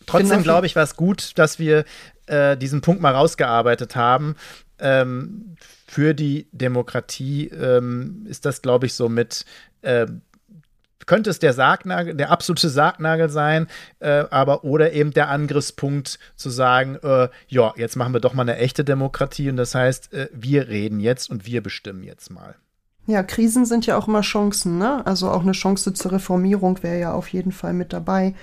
[0.06, 1.84] Trotzdem glaube ich, war es gut, dass wir
[2.26, 4.36] äh, diesen Punkt mal rausgearbeitet haben.
[4.78, 9.44] Ähm, für die Demokratie ähm, ist das, glaube ich, so mit
[9.82, 10.06] äh,
[11.06, 13.66] könnte es der Sargnagel, der absolute Sargnagel sein,
[14.00, 18.42] äh, aber oder eben der Angriffspunkt zu sagen, äh, ja, jetzt machen wir doch mal
[18.42, 22.56] eine echte Demokratie und das heißt, äh, wir reden jetzt und wir bestimmen jetzt mal.
[23.06, 25.04] Ja, Krisen sind ja auch immer Chancen, ne?
[25.06, 28.34] Also auch eine Chance zur Reformierung wäre ja auf jeden Fall mit dabei.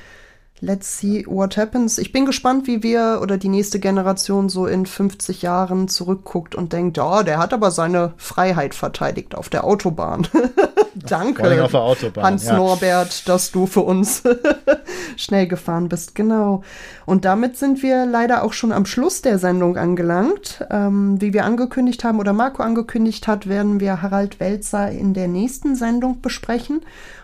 [0.60, 2.00] Let's see what happens.
[2.00, 6.74] Ich bin gespannt, wie wir oder die nächste Generation so in 50 Jahren zurückguckt und
[6.74, 10.28] denkt, ja, oh, der hat aber seine Freiheit verteidigt auf der Autobahn.
[10.96, 12.58] Danke, auf der Autobahn, Hans ja.
[12.58, 14.24] Norbert, dass du für uns
[15.16, 16.16] schnell gefahren bist.
[16.16, 16.64] Genau.
[17.06, 20.66] Und damit sind wir leider auch schon am Schluss der Sendung angelangt.
[20.72, 25.28] Ähm, wie wir angekündigt haben oder Marco angekündigt hat, werden wir Harald Welzer in der
[25.28, 26.82] nächsten Sendung besprechen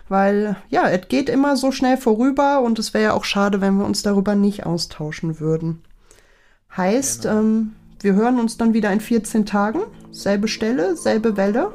[0.08, 3.78] weil ja, es geht immer so schnell vorüber und es wäre ja auch schade, wenn
[3.78, 5.82] wir uns darüber nicht austauschen würden.
[6.76, 7.38] Heißt, genau.
[7.38, 9.80] ähm, wir hören uns dann wieder in 14 Tagen.
[10.10, 11.72] Selbe Stelle, selbe Welle.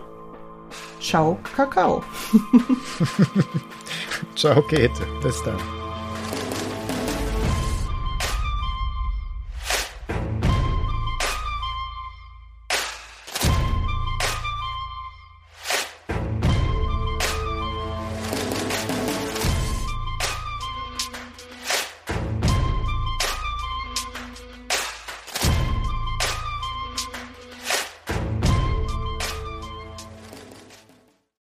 [1.02, 2.04] Ciao, Kakao.
[4.36, 5.08] Ciao, Käthe.
[5.24, 5.79] Bis dann.